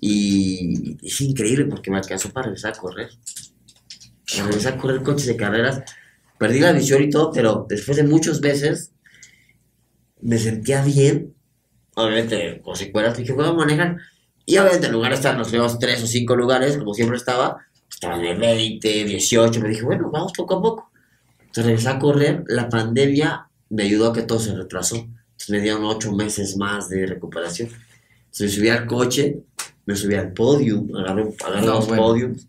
y 0.00 0.96
es 1.06 1.20
increíble 1.20 1.66
porque 1.66 1.90
me 1.90 1.98
alcanzó 1.98 2.30
para 2.30 2.46
regresar 2.46 2.72
a 2.72 2.78
correr. 2.78 3.10
Para 4.30 4.46
regresar 4.46 4.74
a 4.74 4.78
correr 4.78 5.02
coches 5.02 5.26
de 5.26 5.36
carreras. 5.36 5.82
Perdí 6.38 6.60
la 6.60 6.72
visión 6.72 7.02
y 7.02 7.10
todo, 7.10 7.30
pero 7.32 7.66
después 7.68 7.98
de 7.98 8.04
muchos 8.04 8.40
veces 8.40 8.92
me 10.22 10.38
sentía 10.38 10.82
bien. 10.82 11.34
Obviamente, 11.96 12.60
con 12.62 12.76
secuelas, 12.76 13.16
dije, 13.16 13.32
voy 13.32 13.46
a 13.46 13.52
manejar. 13.52 13.98
Y 14.46 14.56
obviamente 14.56 14.86
en 14.86 14.92
lugar 14.92 15.10
de 15.10 15.16
estar 15.16 15.36
los 15.36 15.48
primeros 15.48 15.78
tres 15.78 16.02
o 16.02 16.06
cinco 16.06 16.34
lugares, 16.34 16.78
como 16.78 16.94
siempre 16.94 17.18
estaba, 17.18 17.58
estaba 17.90 18.16
en 18.16 18.24
el 18.24 18.38
20, 18.38 19.04
18. 19.04 19.60
Me 19.60 19.68
dije, 19.68 19.82
bueno, 19.82 20.10
vamos 20.10 20.32
poco 20.32 20.54
a 20.54 20.62
poco. 20.62 20.90
Entonces 21.40 21.64
regresé 21.66 21.88
a 21.90 21.98
correr. 21.98 22.44
La 22.46 22.68
pandemia 22.68 23.48
me 23.68 23.82
ayudó 23.82 24.10
a 24.10 24.12
que 24.14 24.22
todo 24.22 24.38
se 24.38 24.54
retrasó. 24.54 24.96
Entonces 24.96 25.50
me 25.50 25.60
dieron 25.60 25.84
ocho 25.84 26.12
meses 26.12 26.56
más 26.56 26.88
de 26.88 27.06
recuperación. 27.06 27.68
Entonces 27.68 28.40
me 28.40 28.48
subí 28.48 28.68
al 28.68 28.86
coche, 28.86 29.42
me 29.90 29.96
subí 29.96 30.14
al 30.14 30.32
podium, 30.32 30.94
agarré, 30.96 31.24
agarré 31.44 31.66
No, 31.66 31.74
los 31.74 31.86
bueno. 31.88 32.02
podiums. 32.02 32.48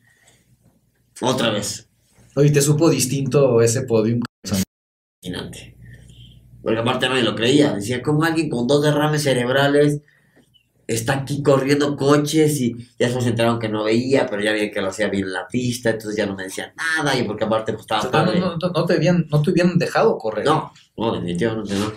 Otra 1.21 1.49
vez, 1.51 1.87
Oye, 2.35 2.49
¿te 2.49 2.61
supo 2.61 2.89
distinto 2.89 3.61
ese 3.61 3.81
podium? 3.81 4.21
fascinante. 5.21 5.75
Porque 6.63 6.79
aparte 6.79 7.09
nadie 7.09 7.23
lo 7.23 7.35
creía. 7.35 7.73
Decía, 7.73 8.01
¿cómo 8.01 8.23
alguien 8.23 8.49
con 8.49 8.67
dos 8.67 8.81
derrames 8.83 9.23
cerebrales 9.23 9.99
está 10.87 11.13
aquí 11.13 11.43
corriendo 11.43 11.95
coches? 11.97 12.59
Y 12.61 12.75
ya 12.97 13.09
se 13.09 13.27
enteraron 13.29 13.59
que 13.59 13.67
no 13.69 13.83
veía, 13.83 14.27
pero 14.27 14.41
ya 14.41 14.53
vi 14.53 14.71
que 14.71 14.81
lo 14.81 14.87
hacía 14.89 15.09
bien 15.09 15.25
en 15.25 15.33
la 15.33 15.47
pista, 15.47 15.89
entonces 15.89 16.15
ya 16.17 16.25
no 16.25 16.35
me 16.35 16.43
decían 16.43 16.71
nada. 16.75 17.17
Y 17.17 17.23
porque 17.23 17.43
aparte 17.43 17.73
pues 17.73 17.83
estaba 17.83 18.03
No, 18.03 18.11
padre. 18.11 18.39
no, 18.39 18.57
no, 18.57 18.69
no 18.69 18.85
te 18.85 18.93
habían, 18.93 19.27
no 19.29 19.41
te 19.41 19.51
hubieran 19.51 19.77
dejado 19.77 20.17
correr. 20.17 20.45
No, 20.45 20.71
no, 20.97 21.13
definitivamente 21.15 21.75
no. 21.75 21.91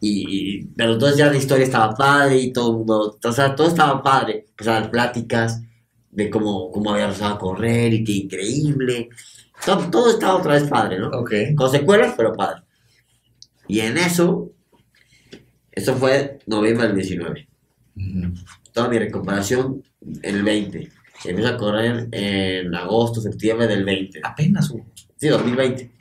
Y, 0.00 0.64
pero 0.68 0.94
entonces 0.94 1.18
ya 1.18 1.26
la 1.30 1.36
historia 1.36 1.64
estaba 1.64 1.94
padre 1.94 2.38
y 2.38 2.52
todo 2.52 2.70
el 2.70 2.76
mundo, 2.78 3.18
o 3.22 3.32
sea, 3.32 3.54
todo 3.54 3.68
estaba 3.68 4.02
padre. 4.02 4.46
Empezaban 4.48 4.90
pláticas 4.90 5.62
de 6.10 6.30
cómo, 6.30 6.70
cómo 6.70 6.92
había 6.92 7.04
empezado 7.04 7.34
a 7.34 7.38
correr 7.38 7.92
y 7.92 8.04
qué 8.04 8.12
increíble. 8.12 9.10
Todo, 9.64 9.90
todo 9.90 10.10
estaba 10.10 10.36
otra 10.36 10.54
vez 10.54 10.64
padre, 10.64 10.98
¿no? 10.98 11.08
Ok. 11.08 11.32
Con 11.54 11.70
secuelas, 11.70 12.14
pero 12.16 12.32
padre. 12.32 12.62
Y 13.68 13.80
en 13.80 13.98
eso, 13.98 14.50
eso 15.70 15.94
fue 15.94 16.38
noviembre 16.46 16.88
del 16.88 16.96
19. 16.96 17.48
Ujú. 17.96 18.34
Toda 18.72 18.88
mi 18.88 18.98
recuperación 18.98 19.82
en 20.22 20.36
el 20.36 20.42
20. 20.42 20.90
Empecé 21.24 21.48
a 21.48 21.56
correr 21.56 22.08
en 22.10 22.74
agosto, 22.74 23.20
septiembre 23.20 23.66
del 23.66 23.84
20. 23.84 24.20
Apenas 24.24 24.70
hubo. 24.70 24.86
Sí, 25.16 25.28
2020. 25.28 25.92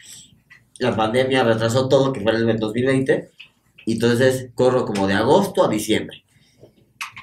La 0.80 0.96
pandemia 0.96 1.44
retrasó 1.44 1.90
todo, 1.90 2.14
que 2.14 2.22
fue 2.22 2.34
en 2.34 2.50
el 2.50 2.58
2020. 2.58 3.30
Y 3.90 3.94
entonces 3.94 4.52
corro 4.54 4.86
como 4.86 5.08
de 5.08 5.16
agosto 5.16 5.66
a 5.66 5.68
diciembre. 5.68 6.24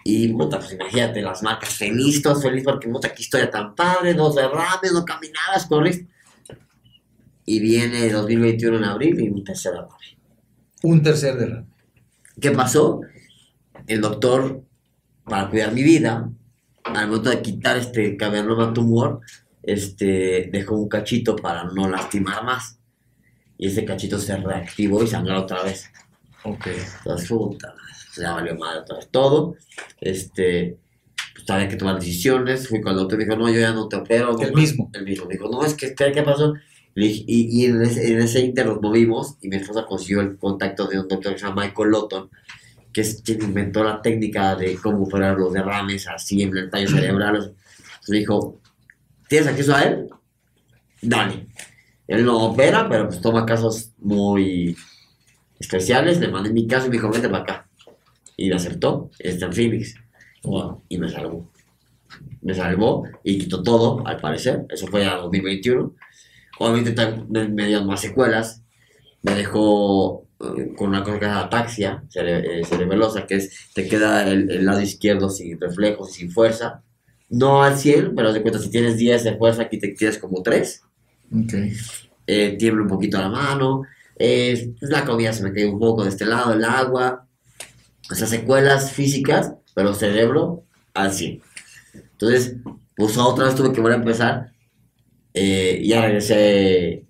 Y, 0.02 0.26
puta, 0.32 0.58
pues 0.58 0.72
imagínate, 0.72 1.22
las 1.22 1.40
marcas 1.40 1.74
feliz, 1.74 2.20
todos 2.20 2.42
feliz 2.42 2.64
porque, 2.64 2.88
puta, 2.88 3.14
qué 3.14 3.22
historia 3.22 3.48
tan 3.48 3.76
padre, 3.76 4.14
dos 4.14 4.34
derrames, 4.34 4.92
no 4.92 5.04
caminabas, 5.04 5.66
corriste. 5.68 6.08
Y 7.44 7.60
viene 7.60 8.10
2021 8.10 8.78
en 8.78 8.82
abril 8.84 9.20
y 9.20 9.30
mi 9.30 9.44
tercera 9.44 9.76
derrame. 9.76 10.18
Un 10.82 11.04
tercer 11.04 11.36
derrame. 11.36 11.66
¿Qué 12.40 12.50
pasó? 12.50 13.00
El 13.86 14.00
doctor, 14.00 14.64
para 15.24 15.48
cuidar 15.48 15.72
mi 15.72 15.84
vida, 15.84 16.28
al 16.82 17.06
momento 17.06 17.30
de 17.30 17.42
quitar 17.42 17.76
este 17.76 18.16
cavernoma 18.16 18.72
tumor, 18.72 19.20
este, 19.62 20.48
dejó 20.50 20.74
un 20.74 20.88
cachito 20.88 21.36
para 21.36 21.62
no 21.62 21.88
lastimar 21.88 22.42
más. 22.42 22.80
Y 23.56 23.68
ese 23.68 23.84
cachito 23.84 24.18
se 24.18 24.36
reactivó 24.36 25.04
y 25.04 25.06
sangró 25.06 25.42
otra 25.42 25.62
vez. 25.62 25.92
Ok. 26.46 26.68
Entonces, 26.98 27.28
puta, 27.28 27.74
ya 28.16 28.34
valió 28.34 28.54
madre 28.56 28.82
todo. 29.10 29.56
Este, 30.00 30.78
pues 31.34 31.50
había 31.50 31.68
que 31.68 31.76
tomar 31.76 31.96
decisiones. 31.98 32.68
Fui 32.68 32.80
con 32.80 32.92
el 32.92 32.98
doctor 32.98 33.20
y 33.20 33.24
dijo, 33.24 33.36
no, 33.36 33.48
yo 33.48 33.60
ya 33.60 33.72
no 33.72 33.88
te 33.88 33.96
opero. 33.96 34.32
no 34.32 34.40
El 34.40 34.52
más". 34.52 34.60
mismo. 34.60 34.90
El 34.92 35.04
mismo. 35.04 35.26
Dijo, 35.26 35.48
no, 35.48 35.64
es 35.64 35.74
que, 35.74 35.94
¿qué, 35.94 36.22
pasó? 36.22 36.54
Y, 36.94 37.24
y 37.26 37.66
en, 37.66 37.82
ese, 37.82 38.12
en 38.12 38.20
ese 38.20 38.40
inter 38.40 38.66
nos 38.66 38.80
movimos 38.80 39.36
y 39.42 39.48
mi 39.48 39.56
esposa 39.56 39.84
consiguió 39.86 40.22
el 40.22 40.38
contacto 40.38 40.86
de 40.86 40.98
un 40.98 41.08
doctor 41.08 41.34
que 41.34 41.38
se 41.38 41.46
llama 41.46 41.64
Michael 41.64 41.90
Lotton, 41.90 42.30
que 42.92 43.02
es 43.02 43.20
quien 43.22 43.42
inventó 43.42 43.84
la 43.84 44.00
técnica 44.00 44.54
de 44.54 44.76
cómo 44.76 45.02
operar 45.02 45.36
los 45.36 45.52
derrames 45.52 46.08
así 46.08 46.42
en 46.42 46.56
el 46.56 46.70
tallo 46.70 46.88
cerebral. 46.88 47.36
Entonces 47.36 48.08
me 48.08 48.18
dijo, 48.18 48.60
¿tienes 49.28 49.48
acceso 49.48 49.74
a 49.74 49.82
él? 49.82 50.08
Dale. 51.02 51.46
Él 52.06 52.24
no 52.24 52.46
opera, 52.46 52.88
pero 52.88 53.08
pues 53.08 53.20
toma 53.20 53.44
casos 53.44 53.90
muy 53.98 54.76
especiales. 55.58 56.20
Le 56.20 56.28
mandé 56.28 56.50
mi 56.52 56.66
caso 56.66 56.86
y 56.86 56.90
me 56.90 56.96
dijo, 56.96 57.10
vente 57.10 57.28
para 57.28 57.42
acá. 57.42 57.68
Y 58.36 58.48
me 58.48 58.56
aceptó. 58.56 59.10
Está 59.18 59.46
en 59.46 59.52
Phoenix. 59.52 59.94
Wow. 60.42 60.82
Y 60.88 60.98
me 60.98 61.08
salvó. 61.08 61.50
Me 62.42 62.54
salvó 62.54 63.04
y 63.24 63.38
quitó 63.38 63.62
todo, 63.62 64.06
al 64.06 64.18
parecer. 64.18 64.64
Eso 64.68 64.86
fue 64.86 65.06
a 65.06 65.16
2021. 65.16 65.94
Obviamente 66.58 67.04
me 67.28 67.66
dio 67.66 67.84
más 67.84 68.00
secuelas. 68.00 68.62
Me 69.22 69.34
dejó 69.34 70.26
eh, 70.40 70.72
con 70.76 70.88
una 70.90 71.02
cosa 71.02 71.18
que 71.18 71.24
se 71.24 71.30
llama 71.30 71.44
ataxia 71.46 72.04
cere- 72.08 72.60
eh, 72.60 72.64
cerebelosa, 72.64 73.26
que 73.26 73.36
es 73.36 73.70
te 73.74 73.88
queda 73.88 74.28
el, 74.30 74.50
el 74.50 74.64
lado 74.64 74.80
izquierdo 74.80 75.28
sin 75.28 75.60
reflejos 75.60 76.10
y 76.10 76.20
sin 76.20 76.30
fuerza. 76.30 76.82
No 77.28 77.62
al 77.64 77.76
100, 77.76 78.14
pero 78.14 78.32
de 78.32 78.40
cuenta, 78.40 78.60
si 78.60 78.70
tienes 78.70 78.96
10 78.96 79.24
de 79.24 79.36
fuerza, 79.36 79.62
aquí 79.62 79.78
te 79.80 79.88
tienes 79.88 80.18
como 80.18 80.42
3 80.42 80.82
Ok. 81.34 81.54
eh, 82.28 82.56
tiembla 82.56 82.82
un 82.84 82.88
poquito 82.88 83.18
la 83.18 83.28
mano, 83.28 83.82
eh, 84.18 84.74
la 84.80 85.04
comida 85.04 85.32
se 85.32 85.42
me 85.42 85.52
cae 85.52 85.66
un 85.66 85.78
poco 85.78 86.02
de 86.02 86.10
este 86.10 86.24
lado, 86.24 86.52
el 86.52 86.64
agua, 86.64 87.26
o 88.10 88.14
sea, 88.14 88.26
secuelas 88.26 88.92
físicas, 88.92 89.52
pero 89.74 89.94
cerebro 89.94 90.64
al 90.94 91.12
100. 91.12 91.42
Entonces, 91.94 92.56
pues 92.96 93.18
otra 93.18 93.46
vez 93.46 93.54
tuve 93.54 93.72
que 93.72 93.80
volver 93.80 93.98
a 93.98 94.02
empezar, 94.02 94.52
eh, 95.34 95.82
ya 95.84 96.02
regresé 96.02 97.04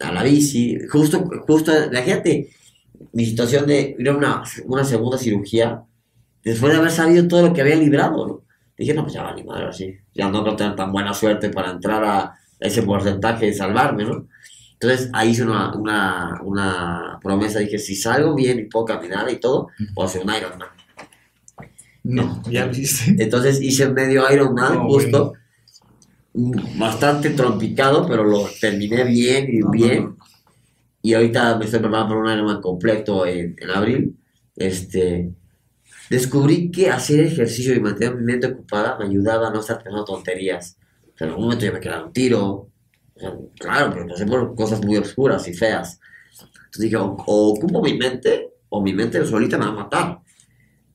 a 0.00 0.12
la 0.12 0.24
bici, 0.24 0.78
justo, 0.90 1.24
justo, 1.46 1.72
imagínate 1.86 2.50
mi 3.12 3.24
situación 3.24 3.66
de 3.66 3.94
ir 3.98 4.08
a 4.08 4.16
una, 4.16 4.42
una 4.66 4.84
segunda 4.84 5.18
cirugía, 5.18 5.84
después 6.42 6.72
de 6.72 6.78
haber 6.78 6.90
sabido 6.90 7.28
todo 7.28 7.46
lo 7.46 7.52
que 7.52 7.60
había 7.60 7.76
librado. 7.76 8.42
Dije, 8.76 8.92
no, 8.92 9.02
pues 9.02 9.14
ya 9.14 9.22
vale, 9.22 9.44
madre, 9.44 9.66
así, 9.66 9.96
ya 10.12 10.28
no 10.28 10.42
creo 10.42 10.56
tener 10.56 10.74
tan 10.74 10.90
buena 10.90 11.14
suerte 11.14 11.48
para 11.50 11.70
entrar 11.70 12.02
a 12.04 12.34
ese 12.58 12.82
porcentaje 12.82 13.46
de 13.46 13.54
salvarme, 13.54 14.04
¿no? 14.04 14.26
Entonces 14.74 15.10
ahí 15.12 15.30
hice 15.30 15.44
una, 15.44 15.72
una, 15.74 16.40
una 16.42 17.18
promesa, 17.22 17.60
dije, 17.60 17.78
si 17.78 17.96
salgo 17.96 18.34
bien 18.34 18.58
y 18.58 18.64
puedo 18.64 18.84
caminar 18.86 19.30
y 19.30 19.36
todo, 19.36 19.68
puedo 19.94 20.08
hacer 20.08 20.22
un 20.22 20.34
Ironman. 20.34 20.68
No, 22.02 22.42
ya 22.50 22.66
lo 22.66 22.72
hiciste. 22.72 23.22
Entonces 23.22 23.60
hice 23.62 23.88
medio 23.88 24.30
Ironman, 24.30 24.74
No, 24.74 24.84
justo, 24.84 25.34
mm, 26.34 26.78
bastante 26.78 27.30
trompicado, 27.30 28.06
pero 28.06 28.24
lo 28.24 28.48
terminé 28.60 29.04
bien 29.04 29.46
y 29.48 29.60
bien. 29.70 30.16
Y 31.02 31.14
ahorita 31.14 31.56
me 31.58 31.66
estoy 31.66 31.80
preparando 31.80 32.14
para 32.14 32.20
un 32.20 32.32
Ironman 32.32 32.60
completo 32.62 33.26
en, 33.26 33.56
en 33.58 33.70
abril. 33.70 34.16
Este, 34.56 35.32
descubrí 36.10 36.70
que 36.70 36.90
hacer 36.90 37.20
ejercicio 37.20 37.74
y 37.74 37.80
mantener 37.80 38.16
mi 38.16 38.24
mente 38.24 38.46
ocupada 38.48 38.98
me 38.98 39.06
ayudaba 39.06 39.48
a 39.48 39.50
no 39.50 39.60
estar 39.60 39.78
pensando 39.78 40.04
tonterías. 40.04 40.76
O 41.14 41.16
sea, 41.16 41.26
en 41.26 41.30
algún 41.30 41.44
momento 41.44 41.64
yo 41.66 41.72
me 41.72 41.80
quedaba 41.80 42.06
un 42.06 42.12
tiro. 42.12 42.68
Claro, 43.58 43.92
pero 43.92 44.06
pasé 44.08 44.26
por 44.26 44.54
cosas 44.54 44.84
muy 44.84 44.96
oscuras 44.96 45.46
y 45.48 45.54
feas. 45.54 46.00
Entonces 46.32 46.82
dije, 46.82 46.96
o, 46.96 47.16
o 47.26 47.54
ocupo 47.54 47.80
mi 47.80 47.94
mente, 47.96 48.50
o 48.68 48.82
mi 48.82 48.92
mente 48.92 49.24
solita 49.24 49.56
me 49.58 49.66
va 49.66 49.70
a 49.70 49.74
matar. 49.74 50.20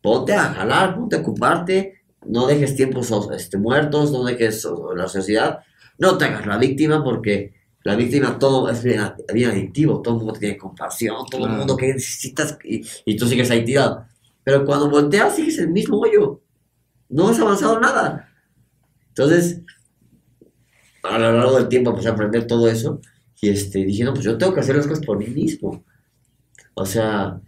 Ponte 0.01 0.33
a 0.33 0.53
jalar, 0.53 0.95
ponte 0.95 1.15
a 1.15 1.19
ocuparte, 1.19 2.01
no 2.25 2.47
dejes 2.47 2.75
tiempos 2.75 3.11
este, 3.33 3.57
muertos, 3.57 4.11
no 4.11 4.23
dejes 4.23 4.67
la 4.95 5.07
sociedad, 5.07 5.59
no 5.97 6.17
te 6.17 6.25
hagas 6.25 6.45
la 6.45 6.57
víctima 6.57 7.03
porque 7.03 7.53
la 7.83 7.95
víctima 7.95 8.37
todo 8.37 8.69
es 8.69 8.83
bien, 8.83 9.01
bien 9.33 9.51
adictivo, 9.51 10.01
todo 10.01 10.15
el 10.15 10.23
mundo 10.23 10.39
tiene 10.39 10.57
compasión, 10.57 11.25
todo 11.29 11.47
el 11.47 11.53
mundo 11.53 11.77
que 11.77 11.93
necesitas 11.93 12.57
y, 12.63 12.85
y 13.05 13.17
tú 13.17 13.27
sigues 13.27 13.49
ahí 13.51 13.63
tirado. 13.63 14.05
Pero 14.43 14.65
cuando 14.65 14.89
volteas 14.89 15.35
sigues 15.35 15.59
el 15.59 15.69
mismo 15.69 15.99
hoyo, 15.99 16.41
no 17.09 17.29
has 17.29 17.39
avanzado 17.39 17.79
nada. 17.79 18.29
Entonces, 19.09 19.61
a 21.15 21.19
lo 21.19 21.31
largo 21.33 21.57
del 21.57 21.67
tiempo 21.69 21.91
empecé 21.91 22.09
a 22.09 22.11
aprender 22.13 22.47
todo 22.47 22.67
eso 22.69 23.01
y 23.41 23.49
este, 23.49 23.85
dije, 23.85 24.03
no, 24.03 24.13
pues 24.13 24.25
yo 24.25 24.37
tengo 24.37 24.53
que 24.53 24.59
hacer 24.61 24.75
las 24.75 24.87
cosas 24.87 25.05
por 25.05 25.17
mí 25.17 25.27
mismo. 25.27 25.83
O 26.73 26.85
sea, 26.85 27.41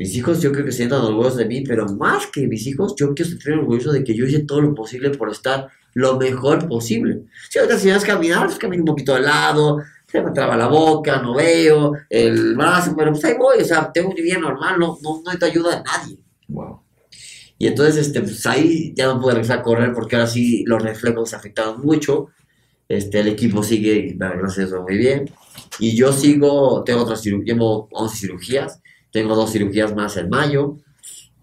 Mis 0.00 0.16
hijos 0.16 0.40
yo 0.40 0.50
creo 0.50 0.64
que 0.64 0.72
se 0.72 0.78
sientan 0.78 1.02
orgullosos 1.02 1.36
de 1.36 1.44
mí, 1.44 1.60
pero 1.60 1.86
más 1.86 2.26
que 2.28 2.46
mis 2.46 2.66
hijos, 2.66 2.94
yo 2.96 3.14
quiero 3.14 3.30
sentir 3.32 3.52
orgulloso 3.52 3.92
de 3.92 4.02
que 4.02 4.14
yo 4.14 4.24
hice 4.24 4.40
todo 4.46 4.62
lo 4.62 4.74
posible 4.74 5.10
por 5.10 5.30
estar 5.30 5.68
lo 5.92 6.16
mejor 6.18 6.66
posible. 6.68 7.24
Si 7.50 7.58
ahorita 7.58 7.78
si 7.78 7.90
vas 7.90 8.04
a 8.04 8.06
caminar, 8.06 8.46
pues 8.46 8.58
camino 8.58 8.82
un 8.82 8.86
poquito 8.86 9.14
de 9.14 9.20
lado, 9.20 9.82
se 10.06 10.22
me 10.22 10.30
traba 10.30 10.56
la 10.56 10.68
boca, 10.68 11.20
no 11.20 11.34
veo, 11.34 11.92
el 12.08 12.54
brazo, 12.56 12.94
pero 12.96 13.12
pues 13.12 13.22
ahí 13.26 13.34
voy, 13.38 13.60
o 13.60 13.64
sea, 13.64 13.92
tengo 13.92 14.08
un 14.08 14.14
día 14.14 14.38
normal, 14.38 14.78
no, 14.78 14.98
no, 15.02 15.16
no 15.16 15.22
necesito 15.24 15.46
ayuda 15.46 15.76
de 15.76 15.82
nadie. 15.82 16.18
Wow. 16.48 16.80
Y 17.58 17.66
entonces, 17.66 18.06
este, 18.06 18.22
pues 18.22 18.46
ahí 18.46 18.94
ya 18.96 19.04
no 19.04 19.20
pude 19.20 19.34
regresar 19.34 19.58
a 19.58 19.62
correr 19.62 19.92
porque 19.92 20.16
ahora 20.16 20.28
sí 20.28 20.64
los 20.66 20.82
reflejos 20.82 21.34
afectaron 21.34 21.82
mucho. 21.82 22.28
Este, 22.90 23.20
el 23.20 23.28
equipo 23.28 23.62
sigue, 23.62 24.16
gracias 24.18 24.72
a 24.72 24.80
muy 24.80 24.98
bien. 24.98 25.30
Y 25.78 25.96
yo 25.96 26.12
sigo, 26.12 26.82
tengo 26.82 27.02
otras 27.02 27.22
cirugías, 27.22 27.46
llevo 27.46 27.88
11 27.92 28.16
cirugías, 28.16 28.82
tengo 29.12 29.36
dos 29.36 29.52
cirugías 29.52 29.94
más 29.94 30.16
en 30.16 30.28
mayo 30.28 30.76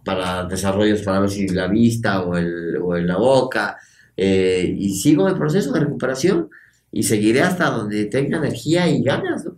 para 0.03 0.43
desarrollos 0.43 1.03
para 1.03 1.21
ver 1.21 1.29
si 1.29 1.47
la 1.47 1.67
vista 1.67 2.21
o, 2.21 2.35
el, 2.35 2.75
o 2.83 2.97
en 2.97 3.07
la 3.07 3.15
boca. 3.15 3.77
eh, 4.17 4.75
y 4.77 4.93
sigo 4.93 5.29
el 5.29 5.37
proceso 5.37 5.71
de 5.71 5.79
recuperación 5.79 6.49
y 6.91 7.03
seguiré 7.03 7.41
hasta 7.41 7.69
donde 7.69 8.05
tenga 8.05 8.39
energía 8.39 8.89
y 8.89 9.01
ganas. 9.01 9.45
¿no? 9.45 9.57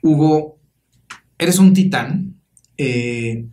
Hugo, 0.00 0.58
eres 1.36 1.58
un 1.58 1.74
titán. 1.74 2.34
Eh, 2.78 3.44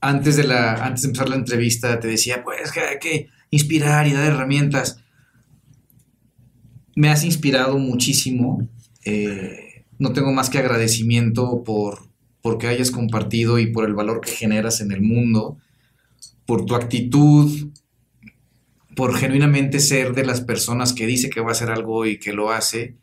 antes, 0.00 0.36
de 0.36 0.44
la, 0.44 0.84
antes 0.84 1.02
de 1.02 1.08
empezar 1.08 1.28
la 1.28 1.36
entrevista 1.36 2.00
te 2.00 2.08
decía, 2.08 2.42
pues 2.42 2.72
que 2.72 2.80
hay 2.80 2.98
que 2.98 3.28
inspirar 3.50 4.08
y 4.08 4.14
dar 4.14 4.32
herramientas. 4.32 5.01
Me 6.94 7.08
has 7.08 7.24
inspirado 7.24 7.78
muchísimo. 7.78 8.68
Eh, 9.04 9.84
no 9.98 10.12
tengo 10.12 10.32
más 10.32 10.50
que 10.50 10.58
agradecimiento 10.58 11.62
por 11.64 12.12
porque 12.42 12.66
hayas 12.66 12.90
compartido 12.90 13.58
y 13.58 13.68
por 13.68 13.84
el 13.84 13.94
valor 13.94 14.20
que 14.20 14.32
generas 14.32 14.80
en 14.80 14.90
el 14.90 15.00
mundo, 15.00 15.58
por 16.44 16.66
tu 16.66 16.74
actitud, 16.74 17.70
por 18.96 19.16
genuinamente 19.16 19.78
ser 19.78 20.12
de 20.12 20.26
las 20.26 20.40
personas 20.40 20.92
que 20.92 21.06
dice 21.06 21.30
que 21.30 21.40
va 21.40 21.50
a 21.50 21.52
hacer 21.52 21.70
algo 21.70 22.04
y 22.04 22.18
que 22.18 22.32
lo 22.32 22.50
hace, 22.50 22.96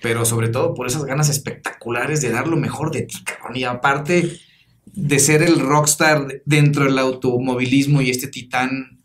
pero 0.00 0.24
sobre 0.24 0.48
todo 0.48 0.72
por 0.74 0.86
esas 0.86 1.04
ganas 1.04 1.28
espectaculares 1.28 2.22
de 2.22 2.30
dar 2.30 2.46
lo 2.46 2.56
mejor 2.56 2.90
de 2.92 3.02
ti, 3.02 3.22
cabrón. 3.24 3.56
Y 3.56 3.64
aparte 3.64 4.38
de 4.86 5.18
ser 5.18 5.42
el 5.42 5.58
rockstar 5.60 6.42
dentro 6.44 6.84
del 6.84 6.98
automovilismo 6.98 8.02
y 8.02 8.10
este 8.10 8.28
titán 8.28 9.00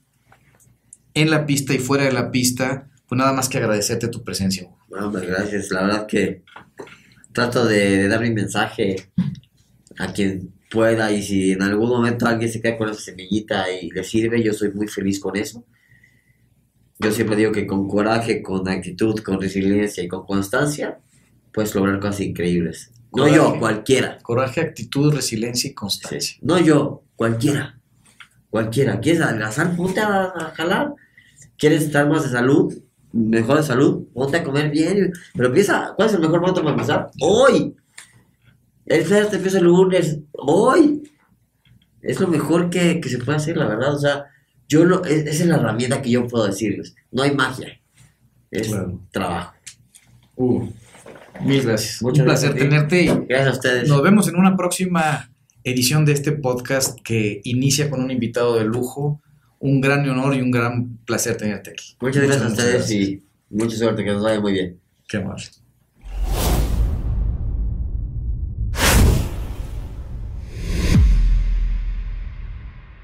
en 1.14 1.32
la 1.32 1.46
pista 1.46 1.74
y 1.74 1.80
fuera 1.80 2.04
de 2.04 2.14
la 2.14 2.32
pista, 2.32 2.90
pues 3.08 3.18
nada 3.18 3.34
más 3.34 3.50
que 3.50 3.58
agradecerte 3.58 4.08
tu 4.10 4.24
presencia. 4.24 4.70
Bueno, 4.90 5.12
pues 5.12 5.26
gracias. 5.28 5.72
La 5.72 5.84
verdad 5.84 6.08
que 6.08 6.44
trato 7.32 7.66
de, 7.66 7.98
de 7.98 8.08
dar 8.08 8.22
mi 8.22 8.32
mensaje 8.32 9.10
a 9.98 10.12
quien 10.14 10.54
pueda 10.70 11.12
y 11.12 11.24
si 11.24 11.52
en 11.54 11.62
algún 11.62 11.90
momento 11.90 12.26
alguien 12.26 12.52
se 12.52 12.62
queda 12.62 12.78
con 12.78 12.90
esa 12.90 13.00
semillita 13.02 13.72
y 13.72 13.90
le 13.92 14.04
sirve, 14.04 14.44
yo 14.44 14.54
soy 14.54 14.72
muy 14.74 14.88
feliz 14.88 15.20
con 15.20 15.36
eso. 15.38 15.64
Yo 17.00 17.12
siempre 17.12 17.36
digo 17.36 17.52
que 17.52 17.68
con 17.68 17.88
coraje, 17.88 18.42
con 18.42 18.68
actitud, 18.68 19.20
con 19.20 19.40
resiliencia 19.40 20.04
y 20.04 20.08
con 20.08 20.26
constancia, 20.26 21.00
puedes 21.54 21.74
lograr 21.76 22.00
cosas 22.00 22.22
increíbles. 22.22 22.92
No 23.14 23.28
yo, 23.28 23.58
cualquiera. 23.60 24.18
Coraje, 24.22 24.62
actitud, 24.62 25.14
resiliencia 25.14 25.68
y 25.68 25.72
Sí. 25.72 25.76
constancia. 25.76 26.38
No 26.42 26.60
yo, 26.60 27.04
cualquiera. 27.16 27.80
Cualquiera. 28.50 29.00
¿Quieres 29.00 29.22
adelgazar? 29.22 29.76
Ponte 29.76 30.00
a, 30.00 30.24
a 30.26 30.54
jalar. 30.56 30.94
¿Quieres 31.58 31.84
estar 31.84 32.08
más 32.10 32.24
de 32.24 32.30
salud? 32.30 32.74
Mejor 33.14 33.58
de 33.58 33.64
salud. 33.64 34.06
Ponte 34.14 34.38
a 34.38 34.44
comer 34.44 34.70
bien. 34.70 35.12
Pero 35.34 35.48
empieza. 35.48 35.94
¿Cuál 35.96 36.08
es 36.10 36.14
el 36.16 36.22
mejor 36.22 36.40
momento 36.42 36.62
para 36.62 36.74
empezar? 36.74 37.10
Hoy. 37.22 37.76
El 38.86 39.06
te 39.08 39.36
empieza 39.36 39.58
el 39.60 39.66
lunes. 39.66 40.20
Hoy. 40.34 41.04
Es 42.02 42.20
lo 42.20 42.28
mejor 42.28 42.70
que, 42.70 43.02
que 43.02 43.10
se 43.10 43.18
puede 43.18 43.38
hacer, 43.38 43.58
la 43.58 43.68
verdad. 43.68 43.96
O 43.96 44.00
sea, 44.00 44.26
yo 44.68 44.86
lo, 44.86 45.04
es- 45.04 45.26
esa 45.26 45.44
es 45.44 45.48
la 45.50 45.56
herramienta 45.58 46.02
que 46.02 46.12
yo 46.12 46.28
puedo 46.28 46.46
decirles. 46.46 46.96
No 47.12 47.24
hay 47.24 47.34
magia. 47.36 47.80
Es 48.52 48.68
Claro. 48.70 49.02
trabajo. 49.12 49.54
Hugo, 50.36 50.70
mil 51.44 51.62
gracias. 51.64 52.02
Muchas 52.02 52.20
Un 52.20 52.26
placer 52.26 52.50
gracias 52.52 52.70
tenerte 52.70 53.02
y 53.04 53.08
Gracias 53.28 53.48
a 53.48 53.52
ustedes. 53.52 53.90
Nos 53.90 54.02
vemos 54.04 54.28
en 54.28 54.36
una 54.38 54.56
próxima 54.56 55.30
edición 55.64 56.06
de 56.06 56.14
este 56.14 56.32
podcast 56.32 56.98
que 57.04 57.42
inicia 57.44 57.90
con 57.90 58.02
un 58.02 58.12
invitado 58.12 58.56
de 58.58 58.64
lujo. 58.64 59.22
Un 59.60 59.82
gran 59.82 60.08
honor 60.08 60.36
y 60.36 60.42
un 60.42 60.52
gran 60.52 60.98
placer 61.06 61.36
tenerte 61.38 61.72
aquí. 61.72 61.96
Muchas 62.00 62.24
gracias 62.24 62.44
a 62.44 62.48
ustedes 62.48 62.74
gracias. 62.74 62.92
y 62.92 63.24
mucha 63.50 63.78
suerte. 63.78 64.04
Que 64.04 64.12
nos 64.12 64.24
vaya 64.24 64.40
muy 64.40 64.54
bien. 64.54 64.80
Qué 65.08 65.18
amable. 65.18 65.44